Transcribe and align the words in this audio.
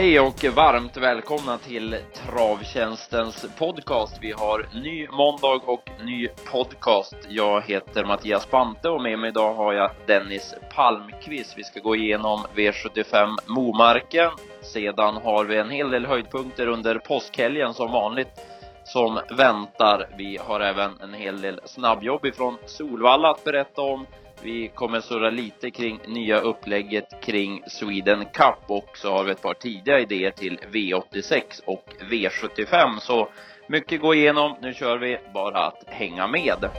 Hej 0.00 0.20
och 0.20 0.44
varmt 0.44 0.96
välkomna 0.96 1.58
till 1.58 1.96
Travtjänstens 2.12 3.46
podcast. 3.58 4.18
Vi 4.20 4.32
har 4.32 4.66
ny 4.74 5.08
måndag 5.08 5.62
och 5.66 5.90
ny 6.04 6.28
podcast. 6.52 7.16
Jag 7.28 7.62
heter 7.62 8.04
Mattias 8.04 8.50
Bante 8.50 8.88
och 8.88 9.02
med 9.02 9.18
mig 9.18 9.28
idag 9.28 9.54
har 9.54 9.72
jag 9.72 9.90
Dennis 10.06 10.54
Palmqvist. 10.74 11.58
Vi 11.58 11.64
ska 11.64 11.80
gå 11.80 11.96
igenom 11.96 12.40
V75 12.54 13.36
Momarken. 13.46 14.30
Sedan 14.62 15.16
har 15.16 15.44
vi 15.44 15.56
en 15.56 15.70
hel 15.70 15.90
del 15.90 16.06
höjdpunkter 16.06 16.66
under 16.66 16.98
påskhelgen 16.98 17.74
som 17.74 17.92
vanligt 17.92 18.40
som 18.84 19.20
väntar. 19.30 20.08
Vi 20.18 20.38
har 20.46 20.60
även 20.60 21.00
en 21.00 21.14
hel 21.14 21.40
del 21.40 21.60
snabbjobb 21.64 22.26
ifrån 22.26 22.58
Solvalla 22.66 23.30
att 23.30 23.44
berätta 23.44 23.82
om. 23.82 24.06
Vi 24.42 24.68
kommer 24.74 25.00
surra 25.00 25.30
lite 25.30 25.70
kring 25.70 26.00
nya 26.06 26.40
upplägget 26.40 27.22
kring 27.22 27.62
Sweden 27.66 28.24
Cup 28.24 28.64
och 28.66 28.96
så 28.96 29.12
har 29.12 29.24
vi 29.24 29.30
ett 29.30 29.42
par 29.42 29.54
tidiga 29.54 30.00
idéer 30.00 30.30
till 30.30 30.58
V86 30.72 31.42
och 31.64 31.84
V75. 32.10 32.98
Så 33.00 33.28
mycket 33.68 34.00
gå 34.00 34.14
igenom. 34.14 34.56
Nu 34.62 34.74
kör 34.74 34.98
vi 34.98 35.18
bara 35.34 35.58
att 35.58 35.84
hänga 35.86 36.26
med. 36.26 36.70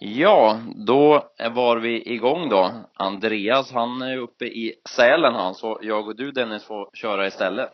Ja, 0.00 0.60
då 0.86 1.30
var 1.50 1.76
vi 1.76 2.12
igång 2.12 2.48
då. 2.48 2.70
Andreas, 2.94 3.72
han 3.72 4.02
är 4.02 4.16
uppe 4.18 4.44
i 4.44 4.74
Sälen 4.96 5.34
han, 5.34 5.54
så 5.54 5.78
jag 5.82 6.08
och 6.08 6.16
du 6.16 6.32
Dennis 6.32 6.64
får 6.64 6.90
köra 6.94 7.26
istället. 7.26 7.72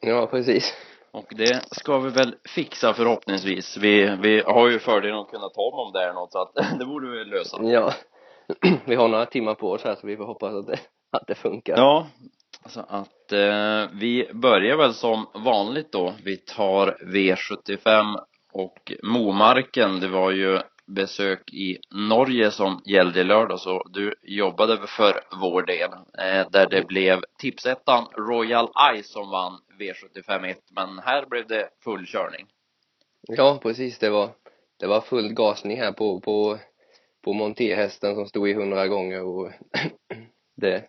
Ja, 0.00 0.26
precis. 0.26 0.74
Och 1.12 1.26
det 1.30 1.64
ska 1.70 1.98
vi 1.98 2.10
väl 2.10 2.34
fixa 2.48 2.94
förhoppningsvis. 2.94 3.76
Vi, 3.76 4.16
vi 4.22 4.40
har 4.40 4.68
ju 4.68 4.78
fördelen 4.78 5.18
att 5.18 5.30
kunna 5.30 5.48
ta 5.48 5.62
om 5.62 5.92
det 5.92 6.04
är 6.04 6.12
något 6.12 6.32
så 6.32 6.42
att 6.42 6.78
det 6.78 6.86
borde 6.86 7.10
vi 7.10 7.24
lösa. 7.24 7.62
Ja. 7.62 7.92
vi 8.84 8.94
har 8.94 9.08
några 9.08 9.26
timmar 9.26 9.54
på 9.54 9.70
oss 9.70 9.84
här 9.84 9.94
så 9.94 10.06
vi 10.06 10.16
får 10.16 10.24
hoppas 10.24 10.54
att 10.54 10.66
det, 10.66 10.78
att 11.12 11.26
det 11.26 11.34
funkar. 11.34 11.76
Ja, 11.76 12.06
så 12.66 12.80
att 12.80 13.32
eh, 13.32 13.98
vi 14.00 14.30
börjar 14.34 14.76
väl 14.76 14.94
som 14.94 15.26
vanligt 15.34 15.92
då. 15.92 16.14
Vi 16.24 16.36
tar 16.36 16.96
V75 17.14 18.20
och 18.52 18.92
Momarken. 19.02 20.00
Det 20.00 20.08
var 20.08 20.30
ju 20.30 20.60
besök 20.90 21.52
i 21.52 21.78
Norge 21.94 22.50
som 22.50 22.82
gällde 22.84 23.24
lördag 23.24 23.60
så 23.60 23.82
du 23.92 24.14
jobbade 24.22 24.86
för 24.86 25.20
vår 25.40 25.62
del 25.62 25.90
eh, 25.92 26.50
där 26.50 26.68
det 26.70 26.86
blev 26.86 27.20
tipsettan 27.38 28.06
Royal 28.16 28.68
Ice 28.96 29.12
som 29.12 29.30
vann 29.30 29.58
V75 29.80 30.46
1 30.46 30.58
men 30.70 30.98
här 30.98 31.26
blev 31.26 31.46
det 31.46 31.68
full 31.84 32.06
körning. 32.06 32.46
Ja 33.28 33.58
precis 33.62 33.98
det 33.98 34.10
var 34.10 34.30
det 34.78 34.86
var 34.86 35.00
full 35.00 35.32
gasning 35.32 35.78
här 35.78 35.92
på 35.92 36.20
på 36.20 36.58
på 37.24 37.32
monterhästen 37.32 38.14
som 38.14 38.26
stod 38.26 38.48
i 38.48 38.54
hundra 38.54 38.88
gånger 38.88 39.22
och 39.22 39.50
det 40.56 40.84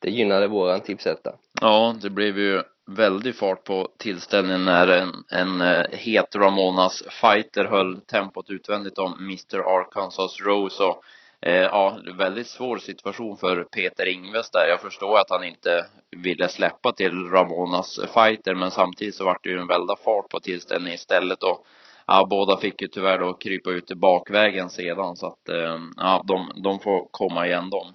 det 0.00 0.10
gynnade 0.10 0.48
våran 0.48 0.80
tipsetta. 0.80 1.38
Ja 1.60 1.96
det 2.02 2.10
blev 2.10 2.38
ju 2.38 2.62
väldig 2.86 3.36
fart 3.36 3.64
på 3.64 3.88
tillställningen 3.98 4.64
när 4.64 4.88
en, 4.88 5.24
en 5.30 5.60
eh, 5.60 5.84
het 5.90 6.34
Ramonas 6.34 7.02
fighter 7.20 7.64
höll 7.64 8.00
tempot 8.00 8.50
utvändigt 8.50 8.98
om 8.98 9.14
Mr 9.20 9.58
Arkansas 9.58 10.40
Rose 10.40 10.82
och 10.82 11.02
eh, 11.40 11.62
ja, 11.62 11.98
väldigt 12.18 12.46
svår 12.46 12.78
situation 12.78 13.36
för 13.36 13.64
Peter 13.64 14.06
Ingves 14.06 14.50
där. 14.50 14.66
Jag 14.68 14.80
förstår 14.80 15.18
att 15.18 15.30
han 15.30 15.44
inte 15.44 15.86
ville 16.16 16.48
släppa 16.48 16.92
till 16.92 17.28
Ramonas 17.30 18.00
fighter 18.14 18.54
men 18.54 18.70
samtidigt 18.70 19.14
så 19.14 19.24
vart 19.24 19.44
det 19.44 19.50
ju 19.50 19.58
en 19.58 19.66
väldig 19.66 19.98
fart 20.04 20.28
på 20.28 20.40
tillställningen 20.40 20.94
istället 20.94 21.42
och 21.42 21.66
ja, 22.06 22.26
båda 22.30 22.56
fick 22.56 22.82
ju 22.82 22.88
tyvärr 22.88 23.18
då 23.18 23.32
krypa 23.32 23.70
ut 23.70 23.90
i 23.90 23.94
bakvägen 23.94 24.70
sedan 24.70 25.16
så 25.16 25.26
att 25.26 25.48
eh, 25.48 25.78
ja, 25.96 26.24
de, 26.26 26.62
de 26.62 26.80
får 26.80 27.08
komma 27.10 27.46
igen 27.46 27.70
de. 27.70 27.94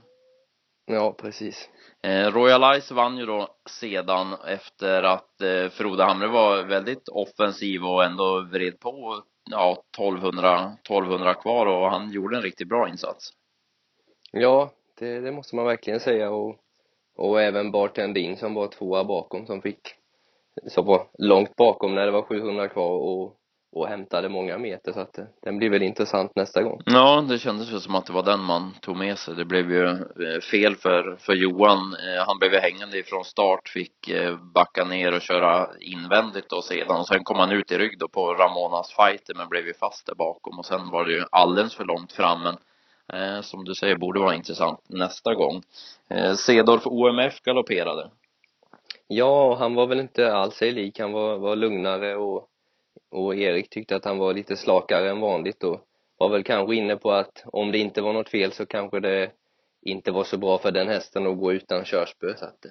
Ja, 0.86 1.12
precis. 1.12 1.70
Eh, 2.08 2.32
Royal 2.32 2.82
Ice 2.82 2.92
vann 2.92 3.18
ju 3.18 3.26
då 3.26 3.48
sedan 3.70 4.34
efter 4.48 5.04
att 5.04 5.42
eh, 5.42 5.70
Frode 5.70 6.04
Hamre 6.04 6.28
var 6.28 6.64
väldigt 6.64 7.10
offensiv 7.10 7.86
och 7.86 8.04
ändå 8.04 8.42
vred 8.52 8.80
på 8.80 9.24
ja, 9.52 9.84
1200, 9.98 10.72
1200 10.84 11.34
kvar 11.34 11.66
och 11.66 11.90
han 11.90 12.12
gjorde 12.12 12.38
en 12.38 12.44
riktigt 12.44 12.68
bra 12.68 12.90
insats. 12.90 13.30
Ja, 14.32 14.72
det, 15.00 15.20
det 15.20 15.32
måste 15.32 15.56
man 15.56 15.66
verkligen 15.66 16.00
säga 16.00 16.32
och, 16.32 16.56
och 17.18 17.42
även 17.42 17.72
Bartendin 17.72 18.38
som 18.38 18.54
var 18.54 18.68
tvåa 18.68 19.04
bakom 19.04 19.46
som 19.46 19.62
fick 19.62 19.82
som 20.68 20.86
var 20.86 21.08
långt 21.18 21.56
bakom 21.56 21.96
när 21.96 22.06
det 22.06 22.12
var 22.12 22.22
700 22.22 22.68
kvar 22.68 23.00
och 23.00 23.36
och 23.72 23.88
hämtade 23.88 24.30
många 24.30 24.58
meter 24.58 24.92
så 24.92 25.00
att 25.00 25.20
den 25.42 25.58
blir 25.58 25.70
väl 25.70 25.84
intressant 25.84 26.36
nästa 26.36 26.64
gång. 26.64 26.82
Ja, 26.86 27.26
det 27.30 27.40
kändes 27.40 27.72
ju 27.72 27.80
som 27.80 27.96
att 27.96 28.06
det 28.06 28.14
var 28.14 28.24
den 28.24 28.40
man 28.40 28.74
tog 28.82 28.98
med 28.98 29.18
sig. 29.18 29.36
Det 29.36 29.46
blev 29.46 29.72
ju 29.72 29.86
eh, 29.88 30.42
fel 30.52 30.76
för, 30.76 31.16
för 31.20 31.34
Johan. 31.34 31.78
Eh, 31.94 32.26
han 32.28 32.40
blev 32.40 32.54
ju 32.54 32.60
hängande 32.60 32.98
ifrån 32.98 33.26
start, 33.26 33.70
fick 33.70 34.10
eh, 34.10 34.38
backa 34.38 34.84
ner 34.84 35.14
och 35.14 35.22
köra 35.22 35.70
invändigt 35.80 36.50
då 36.50 36.62
sedan. 36.62 37.00
Och 37.00 37.08
sen 37.08 37.24
kom 37.24 37.40
han 37.40 37.52
ut 37.52 37.72
i 37.72 37.78
rygg 37.78 38.00
då 38.00 38.08
på 38.08 38.34
Ramonas 38.34 38.94
fighter 38.94 39.34
men 39.36 39.50
blev 39.50 39.68
ju 39.68 39.74
fast 39.74 40.06
där 40.06 40.16
bakom 40.16 40.60
och 40.60 40.66
sen 40.66 40.90
var 40.90 41.06
det 41.06 41.14
ju 41.14 41.24
alldeles 41.32 41.76
för 41.76 41.86
långt 41.86 42.12
fram. 42.12 42.44
Men 42.44 42.58
eh, 43.14 43.42
som 43.42 43.66
du 43.66 43.76
säger 43.76 43.96
borde 43.96 44.20
vara 44.20 44.36
intressant 44.36 44.80
nästa 44.88 45.34
gång. 45.34 45.62
Eh, 46.10 46.34
Cedorf 46.34 46.88
OMF 46.88 47.42
galopperade. 47.42 48.10
Ja, 49.08 49.56
han 49.56 49.76
var 49.76 49.88
väl 49.88 50.00
inte 50.00 50.34
alls 50.34 50.56
sig 50.56 50.72
lik. 50.72 51.00
Han 51.00 51.12
var, 51.12 51.38
var 51.38 51.56
lugnare 51.56 52.16
och 52.16 52.50
och 53.12 53.36
Erik 53.36 53.70
tyckte 53.70 53.96
att 53.96 54.06
han 54.06 54.18
var 54.18 54.34
lite 54.34 54.58
slakare 54.58 55.10
än 55.10 55.20
vanligt 55.20 55.64
och 55.64 55.82
var 56.18 56.30
väl 56.30 56.44
kanske 56.44 56.76
inne 56.76 56.96
på 56.96 57.12
att 57.12 57.44
om 57.46 57.72
det 57.72 57.78
inte 57.78 58.02
var 58.02 58.14
något 58.14 58.30
fel 58.30 58.52
så 58.52 58.66
kanske 58.66 59.00
det 59.00 59.32
inte 59.82 60.12
var 60.12 60.24
så 60.24 60.38
bra 60.38 60.58
för 60.58 60.72
den 60.72 60.88
hästen 60.88 61.28
att 61.28 61.38
gå 61.38 61.54
utan 61.54 61.86
körspö 61.86 62.38
så 62.38 62.46
att 62.46 62.66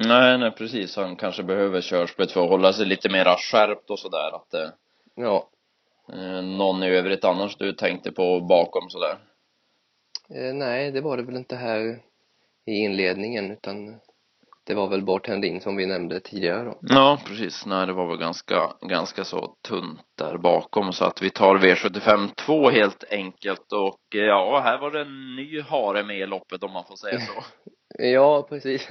Nej, 0.00 0.38
nej 0.38 0.50
precis. 0.50 0.96
Han 0.96 1.16
kanske 1.16 1.42
behöver 1.42 1.80
körspöet 1.80 2.32
för 2.32 2.44
att 2.44 2.50
hålla 2.50 2.72
sig 2.72 2.86
lite 2.86 3.08
mera 3.08 3.36
skärpt 3.36 3.90
och 3.90 3.98
sådär 3.98 4.36
att 4.36 4.54
eh, 4.54 4.68
Ja 5.14 5.48
eh, 6.12 6.42
Någon 6.42 6.82
i 6.82 6.88
övrigt 6.88 7.24
annars 7.24 7.56
du 7.56 7.72
tänkte 7.72 8.12
på 8.12 8.40
bakom 8.40 8.90
sådär? 8.90 9.18
Eh, 10.30 10.54
nej, 10.54 10.90
det 10.90 11.00
var 11.00 11.16
det 11.16 11.22
väl 11.22 11.36
inte 11.36 11.56
här 11.56 12.00
i 12.66 12.72
inledningen 12.72 13.50
utan 13.50 14.00
det 14.66 14.74
var 14.74 14.88
väl 14.88 15.04
Bart 15.04 15.26
Hendin 15.26 15.60
som 15.60 15.76
vi 15.76 15.86
nämnde 15.86 16.20
tidigare 16.20 16.64
då. 16.64 16.78
Ja, 16.80 17.18
precis. 17.26 17.66
Nej, 17.66 17.86
det 17.86 17.92
var 17.92 18.08
väl 18.08 18.18
ganska, 18.18 18.72
ganska 18.80 19.24
så 19.24 19.54
tunt 19.68 20.00
där 20.18 20.38
bakom 20.38 20.92
så 20.92 21.04
att 21.04 21.22
vi 21.22 21.30
tar 21.30 21.58
V75 21.58 22.34
2 22.34 22.70
helt 22.70 23.04
enkelt 23.10 23.72
och 23.72 24.00
ja, 24.10 24.60
här 24.64 24.78
var 24.78 24.90
det 24.90 25.00
en 25.00 25.36
ny 25.36 25.60
hare 25.60 26.04
med 26.04 26.18
i 26.18 26.26
loppet 26.26 26.64
om 26.64 26.72
man 26.72 26.84
får 26.84 26.96
säga 26.96 27.20
så. 27.20 27.44
ja, 27.98 28.46
precis. 28.48 28.88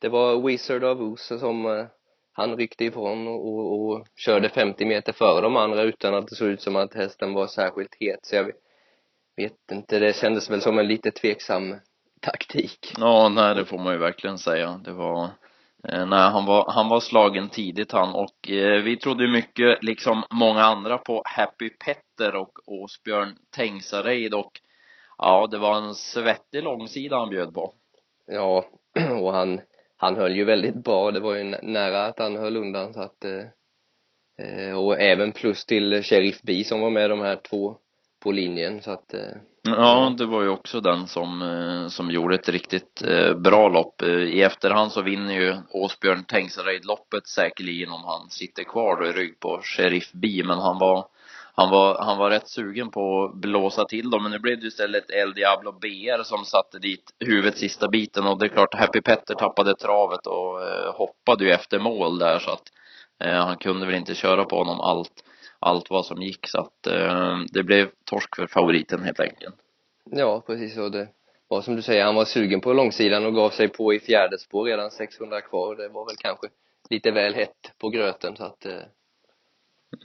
Det 0.00 0.08
var 0.08 0.46
Wizard 0.46 0.84
of 0.84 1.00
Oz 1.00 1.40
som 1.40 1.66
uh, 1.66 1.86
han 2.32 2.56
ryckte 2.56 2.84
ifrån 2.84 3.28
och, 3.28 3.46
och, 3.46 3.88
och 3.90 4.06
körde 4.16 4.48
50 4.48 4.84
meter 4.84 5.12
före 5.12 5.40
de 5.40 5.56
andra 5.56 5.82
utan 5.82 6.14
att 6.14 6.28
det 6.28 6.34
såg 6.34 6.48
ut 6.48 6.62
som 6.62 6.76
att 6.76 6.94
hästen 6.94 7.34
var 7.34 7.46
särskilt 7.46 7.96
het 8.00 8.26
så 8.26 8.36
jag 8.36 8.52
vet 9.36 9.72
inte, 9.72 9.98
det 9.98 10.16
kändes 10.16 10.50
väl 10.50 10.60
som 10.60 10.78
en 10.78 10.88
lite 10.88 11.10
tveksam 11.10 11.74
taktik. 12.24 12.94
Ja, 12.98 13.28
nej 13.28 13.54
det 13.54 13.64
får 13.64 13.78
man 13.78 13.92
ju 13.92 13.98
verkligen 13.98 14.38
säga. 14.38 14.80
Det 14.84 14.92
var 14.92 15.24
eh, 15.88 16.06
Nej, 16.06 16.30
han 16.30 16.46
var, 16.46 16.72
han 16.72 16.88
var 16.88 17.00
slagen 17.00 17.48
tidigt 17.48 17.92
han 17.92 18.14
och 18.14 18.50
eh, 18.50 18.82
vi 18.82 18.96
trodde 18.96 19.28
mycket, 19.28 19.82
liksom 19.82 20.24
många 20.30 20.62
andra, 20.62 20.98
på 20.98 21.22
Happy 21.24 21.70
Petter 21.70 22.36
och 22.36 22.58
Åsbjörn 22.66 23.36
Tengsareid 23.56 24.34
och 24.34 24.60
ja, 25.18 25.48
det 25.50 25.58
var 25.58 25.76
en 25.76 25.94
svettig 25.94 26.62
långsida 26.62 27.18
han 27.18 27.30
bjöd 27.30 27.54
på. 27.54 27.72
Ja, 28.26 28.64
och 29.20 29.32
han, 29.32 29.60
han 29.96 30.16
höll 30.16 30.36
ju 30.36 30.44
väldigt 30.44 30.84
bra. 30.84 31.10
Det 31.10 31.20
var 31.20 31.34
ju 31.34 31.44
nära 31.62 32.06
att 32.06 32.18
han 32.18 32.36
höll 32.36 32.56
undan 32.56 32.94
så 32.94 33.00
att 33.00 33.24
eh, 33.24 33.44
eh 34.46 34.78
och 34.78 35.00
även 35.00 35.32
plus 35.32 35.64
till 35.64 36.02
Sheriff 36.02 36.42
B 36.42 36.64
som 36.64 36.80
var 36.80 36.90
med 36.90 37.10
de 37.10 37.20
här 37.20 37.36
två 37.36 37.76
på 38.20 38.32
linjen 38.32 38.82
så 38.82 38.90
att 38.90 39.14
eh, 39.14 39.36
Ja, 39.66 40.14
det 40.18 40.26
var 40.26 40.42
ju 40.42 40.48
också 40.48 40.80
den 40.80 41.06
som, 41.06 41.42
eh, 41.42 41.88
som 41.88 42.10
gjorde 42.10 42.34
ett 42.34 42.48
riktigt 42.48 43.02
eh, 43.02 43.34
bra 43.34 43.68
lopp. 43.68 44.02
Eh, 44.02 44.08
I 44.08 44.42
efterhand 44.42 44.92
så 44.92 45.02
vinner 45.02 45.34
ju 45.34 45.56
Åsbjörn 45.70 46.24
Tengsareid 46.24 46.84
loppet 46.84 47.26
säkerligen 47.26 47.90
om 47.90 48.04
han 48.04 48.30
sitter 48.30 48.64
kvar 48.64 48.96
då 48.96 49.06
i 49.06 49.12
rygg 49.12 49.40
på 49.40 49.60
Sheriff 49.62 50.10
B, 50.12 50.42
men 50.44 50.58
han 50.58 50.78
var 50.78 51.06
han 51.56 51.70
var, 51.70 51.98
han 51.98 52.18
var 52.18 52.30
rätt 52.30 52.48
sugen 52.48 52.90
på 52.90 53.24
att 53.24 53.34
blåsa 53.34 53.84
till 53.84 54.10
dem, 54.10 54.22
men 54.22 54.32
nu 54.32 54.38
blev 54.38 54.60
det 54.60 54.66
istället 54.66 55.10
El 55.10 55.34
Diablo 55.34 55.72
BR 55.72 56.22
som 56.22 56.44
satte 56.44 56.78
dit 56.78 57.14
huvudet 57.20 57.58
sista 57.58 57.88
biten 57.88 58.26
och 58.26 58.38
det 58.38 58.46
är 58.46 58.48
klart 58.48 58.74
Happy 58.74 59.00
Petter 59.00 59.34
tappade 59.34 59.76
travet 59.76 60.26
och 60.26 60.60
hoppade 60.94 61.44
ju 61.44 61.50
efter 61.50 61.78
mål 61.78 62.18
där 62.18 62.38
så 62.38 62.50
att 62.50 62.62
eh, 63.24 63.44
han 63.44 63.56
kunde 63.56 63.86
väl 63.86 63.94
inte 63.94 64.14
köra 64.14 64.44
på 64.44 64.56
honom 64.56 64.80
allt 64.80 65.24
allt 65.64 65.90
vad 65.90 66.06
som 66.06 66.22
gick 66.22 66.48
så 66.48 66.60
att 66.60 66.86
eh, 66.86 67.38
det 67.52 67.62
blev 67.62 67.90
torsk 68.04 68.36
för 68.36 68.46
favoriten 68.46 69.02
helt 69.02 69.20
enkelt. 69.20 69.54
Ja, 70.10 70.42
precis 70.46 70.78
och 70.78 70.90
det 70.90 71.08
var 71.48 71.62
som 71.62 71.76
du 71.76 71.82
säger, 71.82 72.04
han 72.04 72.14
var 72.14 72.24
sugen 72.24 72.60
på 72.60 72.72
långsidan 72.72 73.26
och 73.26 73.34
gav 73.34 73.50
sig 73.50 73.68
på 73.68 73.94
i 73.94 74.00
fjärde 74.00 74.38
spår 74.38 74.64
redan 74.64 74.90
600 74.90 75.40
kvar. 75.40 75.76
Det 75.76 75.88
var 75.88 76.06
väl 76.06 76.16
kanske 76.16 76.46
lite 76.90 77.10
väl 77.10 77.34
hett 77.34 77.72
på 77.78 77.88
gröten 77.88 78.36
så 78.36 78.44
att 78.44 78.66
eh, 78.66 78.82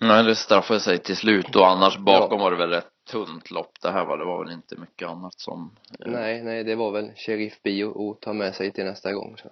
Nej, 0.01 0.23
det 0.23 0.35
straffade 0.35 0.79
sig 0.79 0.99
till 0.99 1.15
slut 1.15 1.55
och 1.55 1.67
annars 1.67 1.97
bakom 1.97 2.37
ja. 2.37 2.43
var 2.43 2.51
det 2.51 2.57
väl 2.57 2.69
rätt 2.69 2.91
tunt 3.11 3.51
lopp 3.51 3.71
det 3.81 3.91
här 3.91 4.05
var. 4.05 4.17
Det 4.17 4.25
var 4.25 4.43
väl 4.43 4.53
inte 4.53 4.75
mycket 4.75 5.07
annat 5.07 5.39
som... 5.39 5.75
Eh... 5.99 6.11
Nej, 6.11 6.43
nej, 6.43 6.63
det 6.63 6.75
var 6.75 6.91
väl 6.91 7.11
Sheriff 7.15 7.61
Bio 7.63 8.11
att 8.11 8.21
ta 8.21 8.33
med 8.33 8.55
sig 8.55 8.71
till 8.71 8.85
nästa 8.85 9.13
gång. 9.13 9.37
Så. 9.37 9.49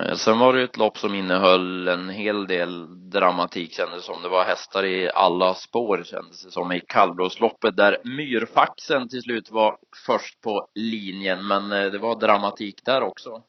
Eh, 0.00 0.14
sen 0.14 0.38
var 0.38 0.52
det 0.52 0.62
ett 0.62 0.76
lopp 0.76 0.98
som 0.98 1.14
innehöll 1.14 1.88
en 1.88 2.08
hel 2.08 2.46
del 2.46 2.86
dramatik 3.10 3.72
kändes 3.72 4.04
som. 4.04 4.22
Det 4.22 4.28
var 4.28 4.44
hästar 4.44 4.84
i 4.84 5.10
alla 5.14 5.54
spår 5.54 6.02
kändes 6.04 6.44
det 6.44 6.50
som 6.50 6.72
i 6.72 6.80
kallblåsloppet 6.80 7.76
där 7.76 7.98
Myrfaxen 8.04 9.08
till 9.08 9.22
slut 9.22 9.50
var 9.50 9.78
först 10.06 10.40
på 10.40 10.68
linjen. 10.74 11.46
Men 11.46 11.72
eh, 11.72 11.90
det 11.90 11.98
var 11.98 12.16
dramatik 12.16 12.84
där 12.84 13.02
också. 13.02 13.42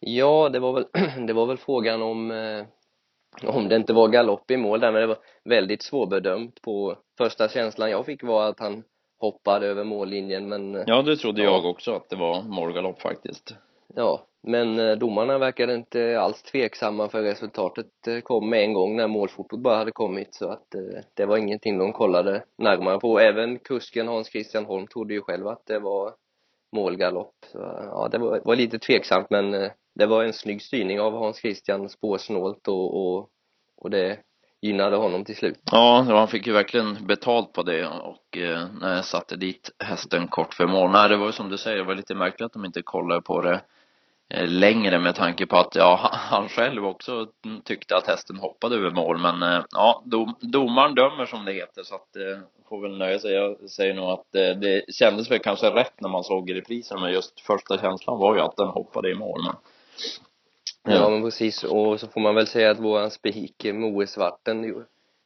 Ja, 0.00 0.48
det 0.48 0.58
var 0.58 0.72
väl, 0.72 0.86
det 1.26 1.32
var 1.32 1.46
väl 1.46 1.58
frågan 1.58 2.02
om 2.02 2.30
eh, 2.30 2.64
om 3.42 3.68
det 3.68 3.76
inte 3.76 3.92
var 3.92 4.08
galopp 4.08 4.50
i 4.50 4.56
mål 4.56 4.80
där, 4.80 4.92
men 4.92 5.00
det 5.00 5.06
var 5.06 5.18
väldigt 5.44 5.82
svårbedömt 5.82 6.62
på 6.62 6.96
första 7.18 7.48
känslan 7.48 7.90
jag 7.90 8.06
fick 8.06 8.22
var 8.22 8.48
att 8.48 8.60
han 8.60 8.82
hoppade 9.18 9.66
över 9.66 9.84
mållinjen 9.84 10.48
men 10.48 10.84
Ja, 10.86 11.02
det 11.02 11.16
trodde 11.16 11.42
ja. 11.42 11.50
jag 11.50 11.64
också 11.64 11.94
att 11.94 12.08
det 12.08 12.16
var 12.16 12.42
målgalopp 12.42 13.02
faktiskt 13.02 13.54
Ja, 13.96 14.26
men 14.42 14.78
eh, 14.78 14.96
domarna 14.96 15.38
verkade 15.38 15.74
inte 15.74 16.20
alls 16.20 16.42
tveksamma 16.42 17.08
för 17.08 17.22
resultatet 17.22 18.06
eh, 18.08 18.20
kom 18.20 18.50
med 18.50 18.64
en 18.64 18.72
gång 18.72 18.96
när 18.96 19.08
målfotot 19.08 19.60
bara 19.60 19.76
hade 19.76 19.92
kommit 19.92 20.34
så 20.34 20.48
att 20.48 20.74
eh, 20.74 21.00
det 21.14 21.26
var 21.26 21.36
ingenting 21.36 21.78
de 21.78 21.92
kollade 21.92 22.44
närmare 22.58 22.98
på. 22.98 23.18
Även 23.18 23.58
kusken 23.58 24.08
Hans 24.08 24.28
Christian 24.28 24.64
Holm 24.64 24.86
trodde 24.86 25.14
ju 25.14 25.20
själv 25.20 25.48
att 25.48 25.66
det 25.66 25.78
var 25.78 26.12
målgalopp. 26.72 27.34
Så, 27.52 27.58
ja, 27.90 28.08
det 28.12 28.18
var, 28.18 28.40
var 28.44 28.56
lite 28.56 28.78
tveksamt 28.78 29.30
men 29.30 29.70
det 29.94 30.06
var 30.06 30.24
en 30.24 30.32
snygg 30.32 30.62
styrning 30.62 31.00
av 31.00 31.12
Hans 31.12 31.36
Christian 31.36 31.88
spårsnålt 31.88 32.68
och, 32.68 32.96
och, 32.96 33.28
och 33.76 33.90
det 33.90 34.18
gynnade 34.64 34.96
honom 34.96 35.24
till 35.24 35.36
slut. 35.36 35.60
Ja, 35.70 36.04
han 36.08 36.28
fick 36.28 36.46
ju 36.46 36.52
verkligen 36.52 37.06
betalt 37.06 37.52
på 37.52 37.62
det 37.62 37.86
och 37.86 38.38
eh, 38.38 38.66
när 38.80 38.94
jag 38.94 39.04
satte 39.04 39.36
dit 39.36 39.70
hästen 39.78 40.28
kort 40.28 40.54
för 40.54 40.66
mål. 40.66 40.90
Nej, 40.90 41.08
det 41.08 41.16
var 41.16 41.26
ju 41.26 41.32
som 41.32 41.48
du 41.48 41.58
säger, 41.58 41.76
det 41.76 41.84
var 41.84 41.94
lite 41.94 42.14
märkligt 42.14 42.46
att 42.46 42.52
de 42.52 42.64
inte 42.64 42.82
kollade 42.82 43.22
på 43.22 43.40
det 43.40 43.60
längre 44.46 44.98
med 44.98 45.14
tanke 45.14 45.46
på 45.46 45.56
att 45.56 45.74
ja, 45.74 46.10
han 46.12 46.48
själv 46.48 46.86
också 46.86 47.26
tyckte 47.64 47.96
att 47.96 48.06
hästen 48.06 48.36
hoppade 48.36 48.76
över 48.76 48.90
mål. 48.90 49.18
Men 49.18 49.42
eh, 49.42 49.64
ja, 49.70 50.02
dom, 50.04 50.34
domaren 50.40 50.94
dömer 50.94 51.26
som 51.26 51.44
det 51.44 51.52
heter 51.52 51.82
så 51.82 51.94
att 51.94 52.16
eh, 52.16 52.38
får 52.68 52.82
väl 52.82 52.98
nöja 52.98 53.18
sig. 53.18 53.32
Jag 53.32 53.70
säger 53.70 53.94
nog 53.94 54.10
att 54.10 54.34
eh, 54.34 54.50
det 54.60 54.94
kändes 54.94 55.30
väl 55.30 55.38
kanske 55.38 55.66
rätt 55.66 56.00
när 56.00 56.08
man 56.08 56.24
såg 56.24 56.54
reprisen 56.54 57.00
men 57.00 57.12
just 57.12 57.40
första 57.40 57.78
känslan 57.78 58.18
var 58.18 58.34
ju 58.34 58.40
att 58.40 58.56
den 58.56 58.68
hoppade 58.68 59.10
i 59.10 59.14
mål 59.14 59.40
men 59.44 59.54
Ja, 60.86 60.94
ja. 60.94 61.10
men 61.10 61.22
precis. 61.22 61.64
Och 61.64 62.00
så 62.00 62.08
får 62.08 62.20
man 62.20 62.34
väl 62.34 62.46
säga 62.46 62.70
att 62.70 62.80
våran 62.80 63.10
spik 63.10 63.66
Moe 63.74 64.06
Svarten 64.06 64.84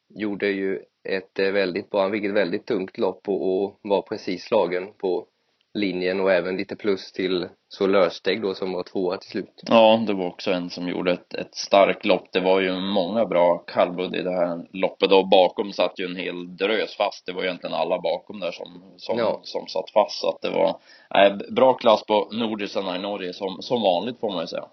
gjorde 0.09 0.49
ju 0.49 0.83
ett 1.09 1.39
väldigt 1.39 1.91
bra, 1.91 2.03
han 2.03 2.11
fick 2.11 2.25
ett 2.25 2.35
väldigt 2.35 2.67
tungt 2.67 2.99
lopp 2.99 3.29
och, 3.29 3.65
och 3.65 3.79
var 3.83 4.03
precis 4.03 4.45
slagen 4.45 4.93
på 4.99 5.27
linjen 5.75 6.21
och 6.21 6.33
även 6.33 6.57
lite 6.57 6.77
plus 6.77 7.13
till 7.13 7.49
så 7.69 7.87
Lörsteg 7.87 8.43
då 8.43 8.55
som 8.55 8.73
var 8.73 8.83
tvåa 8.83 9.17
till 9.17 9.31
slut. 9.31 9.63
Ja, 9.67 10.05
det 10.07 10.15
var 10.15 10.27
också 10.27 10.53
en 10.53 10.71
som 10.71 10.89
gjorde 10.89 11.13
ett, 11.13 11.35
ett 11.35 11.55
starkt 11.55 12.05
lopp. 12.05 12.33
Det 12.33 12.41
var 12.41 12.61
ju 12.61 12.81
många 12.81 13.27
bra 13.27 13.59
kallblodd 13.59 14.17
i 14.17 14.23
det 14.23 14.31
här 14.31 14.67
loppet 14.73 15.13
och 15.13 15.29
bakom 15.29 15.73
satt 15.73 16.01
ju 16.01 16.05
en 16.05 16.17
hel 16.17 16.57
drös 16.57 16.97
fast. 16.97 17.27
Det 17.27 17.33
var 17.33 17.45
egentligen 17.45 17.75
alla 17.75 18.01
bakom 18.01 18.41
där 18.41 18.53
som, 18.53 18.95
som, 18.97 19.19
ja. 19.19 19.41
som 19.43 19.67
satt 19.67 19.91
fast. 19.91 20.21
Så 20.21 20.29
att 20.29 20.43
det 20.43 20.51
var 20.51 20.81
äh, 21.15 21.37
bra 21.55 21.75
klass 21.75 22.07
på 22.07 22.29
nordisarna 22.33 22.97
i 22.97 22.99
Norge 22.99 23.33
som, 23.33 23.63
som 23.63 23.83
vanligt 23.83 24.21
får 24.21 24.31
man 24.31 24.41
ju 24.41 24.47
säga. 24.47 24.69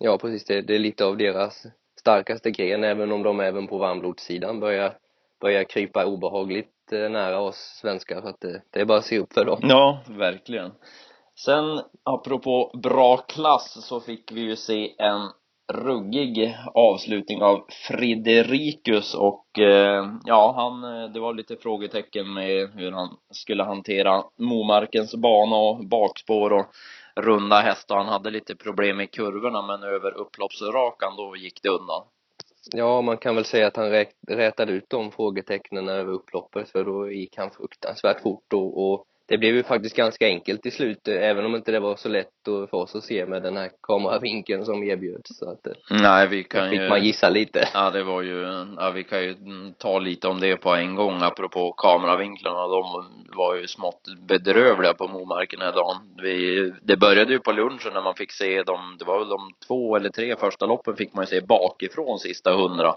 Ja, 0.00 0.18
precis. 0.18 0.44
Det, 0.44 0.62
det 0.62 0.74
är 0.74 0.78
lite 0.78 1.04
av 1.04 1.16
deras 1.16 1.66
starkaste 2.00 2.50
gren, 2.50 2.84
även 2.84 3.12
om 3.12 3.22
de 3.22 3.40
även 3.40 3.66
på 3.66 3.78
varmblodssidan 3.78 4.60
börjar, 4.60 4.96
börjar 5.40 5.64
krypa 5.64 6.06
obehagligt 6.06 6.73
nära 6.92 7.40
oss 7.40 7.78
svenskar 7.80 8.20
så 8.20 8.28
att 8.28 8.40
det, 8.40 8.62
det 8.70 8.80
är 8.80 8.84
bara 8.84 8.98
att 8.98 9.04
se 9.04 9.18
upp 9.18 9.32
för 9.32 9.44
dem. 9.44 9.60
Ja, 9.62 10.02
verkligen. 10.08 10.72
Sen 11.44 11.80
apropå 12.02 12.70
bra 12.82 13.16
klass 13.16 13.86
så 13.86 14.00
fick 14.00 14.32
vi 14.32 14.40
ju 14.40 14.56
se 14.56 14.94
en 14.98 15.30
ruggig 15.72 16.56
avslutning 16.74 17.42
av 17.42 17.66
Friderikus 17.88 19.14
och 19.14 19.58
eh, 19.58 20.06
ja, 20.24 20.54
han, 20.56 20.84
eh, 20.84 21.10
det 21.10 21.20
var 21.20 21.34
lite 21.34 21.56
frågetecken 21.56 22.32
med 22.32 22.70
hur 22.74 22.92
han 22.92 23.16
skulle 23.30 23.64
hantera 23.64 24.24
Momarkens 24.38 25.14
bana 25.14 25.56
och 25.56 25.86
bakspår 25.86 26.52
och 26.52 26.66
runda 27.16 27.60
hästar. 27.60 27.96
Han 27.96 28.08
hade 28.08 28.30
lite 28.30 28.56
problem 28.56 29.00
i 29.00 29.06
kurvorna 29.06 29.62
men 29.62 29.82
över 29.82 30.16
upploppsrakan 30.16 31.16
då 31.16 31.36
gick 31.36 31.62
det 31.62 31.68
undan. 31.68 32.02
Ja, 32.72 33.02
man 33.02 33.18
kan 33.18 33.34
väl 33.34 33.44
säga 33.44 33.66
att 33.66 33.76
han 33.76 34.04
rätade 34.28 34.72
ut 34.72 34.90
de 34.90 35.12
frågetecknen 35.12 35.88
över 35.88 36.12
upploppet 36.12 36.68
för 36.68 36.84
då 36.84 37.10
gick 37.10 37.36
han 37.36 37.50
fruktansvärt 37.50 38.20
fort 38.20 38.52
och, 38.52 38.92
och 38.92 39.06
det 39.28 39.38
blev 39.38 39.54
ju 39.54 39.62
faktiskt 39.62 39.96
ganska 39.96 40.26
enkelt 40.26 40.62
till 40.62 40.72
slut, 40.72 41.08
även 41.08 41.44
om 41.44 41.54
inte 41.56 41.72
det 41.72 41.80
var 41.80 41.96
så 41.96 42.08
lätt 42.08 42.28
för 42.44 42.74
oss 42.74 42.94
att 42.94 43.04
se 43.04 43.26
med 43.26 43.42
den 43.42 43.56
här 43.56 43.70
kameravinkeln 43.82 44.64
som 44.64 44.82
erbjöds. 44.82 45.38
Så 45.38 45.50
att, 45.50 45.66
Nej, 45.90 46.28
vi 46.28 46.44
kan 46.44 46.70
fick 46.70 46.80
ju... 46.80 46.88
man 46.88 47.04
gissa 47.04 47.28
lite. 47.28 47.68
Ja, 47.74 47.90
det 47.90 48.02
var 48.02 48.22
ju, 48.22 48.42
ja, 48.76 48.90
vi 48.90 49.04
kan 49.04 49.22
ju 49.22 49.34
ta 49.78 49.98
lite 49.98 50.28
om 50.28 50.40
det 50.40 50.56
på 50.56 50.70
en 50.70 50.94
gång, 50.94 51.22
apropå 51.22 51.72
kameravinklarna. 51.72 52.66
De 52.66 53.04
var 53.36 53.54
ju 53.54 53.66
smått 53.66 54.02
bedrövliga 54.28 54.94
på 54.94 55.08
Momarken 55.08 55.58
den 55.58 55.74
dagen. 55.74 55.96
Vi, 56.22 56.72
det 56.82 56.96
började 56.96 57.32
ju 57.32 57.38
på 57.38 57.52
lunchen 57.52 57.92
när 57.94 58.02
man 58.02 58.14
fick 58.14 58.32
se 58.32 58.62
dem, 58.62 58.96
det 58.98 59.04
var 59.04 59.18
väl 59.18 59.28
de 59.28 59.50
två 59.66 59.96
eller 59.96 60.08
tre 60.08 60.36
första 60.36 60.66
loppen 60.66 60.96
fick 60.96 61.14
man 61.14 61.22
ju 61.22 61.26
se 61.26 61.40
bakifrån 61.40 62.18
sista 62.18 62.52
hundra. 62.52 62.94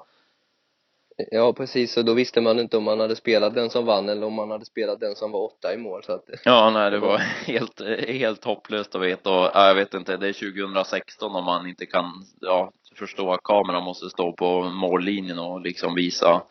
Ja, 1.18 1.54
precis. 1.54 1.98
Och 1.98 2.06
då 2.06 2.14
visste 2.14 2.42
man 2.42 2.60
inte 2.60 2.78
om 2.78 2.84
man 2.84 3.00
hade 3.00 3.16
spelat 3.16 3.56
den 3.56 3.70
som 3.70 3.86
vann 3.86 4.10
eller 4.10 4.28
om 4.28 4.34
man 4.34 4.52
hade 4.52 4.66
spelat 4.66 5.00
den 5.00 5.16
som 5.16 5.32
var 5.32 5.40
åtta 5.40 5.74
i 5.74 5.78
mål. 5.78 6.04
Så 6.04 6.12
att, 6.12 6.30
ja, 6.44 6.70
nej, 6.70 6.92
det 6.92 7.00
var 7.00 7.18
helt, 7.46 7.82
helt 8.08 8.44
hopplöst 8.44 8.96
att 8.96 9.02
veta. 9.02 9.30
Och, 9.30 9.52
ja, 9.54 9.68
jag 9.68 9.76
vet 9.76 9.94
inte, 9.94 10.18
det 10.18 10.28
är 10.28 10.34
2016 10.34 11.36
om 11.36 11.44
man 11.46 11.68
inte 11.68 11.86
kan 11.86 12.06
ja, 12.42 12.72
förstå 12.96 13.34
att 13.34 13.44
kameran 13.44 13.84
måste 13.84 14.10
stå 14.10 14.34
på 14.34 14.64
mållinjen 14.64 15.40
och 15.40 15.62
liksom 15.62 15.96
visa, 15.96 16.42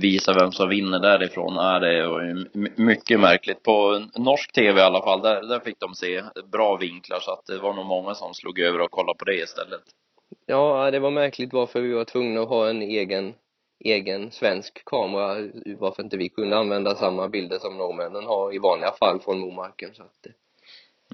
visa 0.00 0.32
vem 0.32 0.52
som 0.52 0.68
vinner 0.68 0.98
därifrån. 0.98 1.54
Ja, 1.54 1.78
det 1.78 1.98
är 1.98 2.80
mycket 2.80 3.20
märkligt. 3.20 3.62
På 3.62 4.02
norsk 4.14 4.52
tv 4.52 4.80
i 4.80 4.84
alla 4.84 5.02
fall, 5.02 5.22
där, 5.22 5.42
där 5.42 5.60
fick 5.60 5.80
de 5.80 5.94
se 5.94 6.22
bra 6.52 6.76
vinklar 6.76 7.20
så 7.20 7.32
att 7.32 7.46
det 7.46 7.58
var 7.58 7.74
nog 7.74 7.86
många 7.86 8.14
som 8.14 8.34
slog 8.34 8.58
över 8.58 8.80
och 8.80 8.90
kollade 8.90 9.18
på 9.18 9.24
det 9.24 9.36
istället. 9.36 9.82
Ja, 10.46 10.90
det 10.90 10.98
var 10.98 11.10
märkligt 11.10 11.52
varför 11.52 11.80
vi 11.80 11.92
var 11.92 12.04
tvungna 12.04 12.40
att 12.40 12.48
ha 12.48 12.68
en 12.68 12.82
egen 12.82 13.34
egen 13.80 14.30
svensk 14.30 14.84
kamera 14.84 15.48
varför 15.78 16.02
inte 16.02 16.16
vi 16.16 16.28
kunde 16.28 16.58
använda 16.58 16.94
samma 16.94 17.28
bilder 17.28 17.58
som 17.58 17.76
norrmännen 17.76 18.24
har 18.24 18.54
i 18.54 18.58
vanliga 18.58 18.92
fall 18.92 19.20
från 19.20 19.38
Momarken 19.38 19.90
så 19.94 20.02
att 20.02 20.26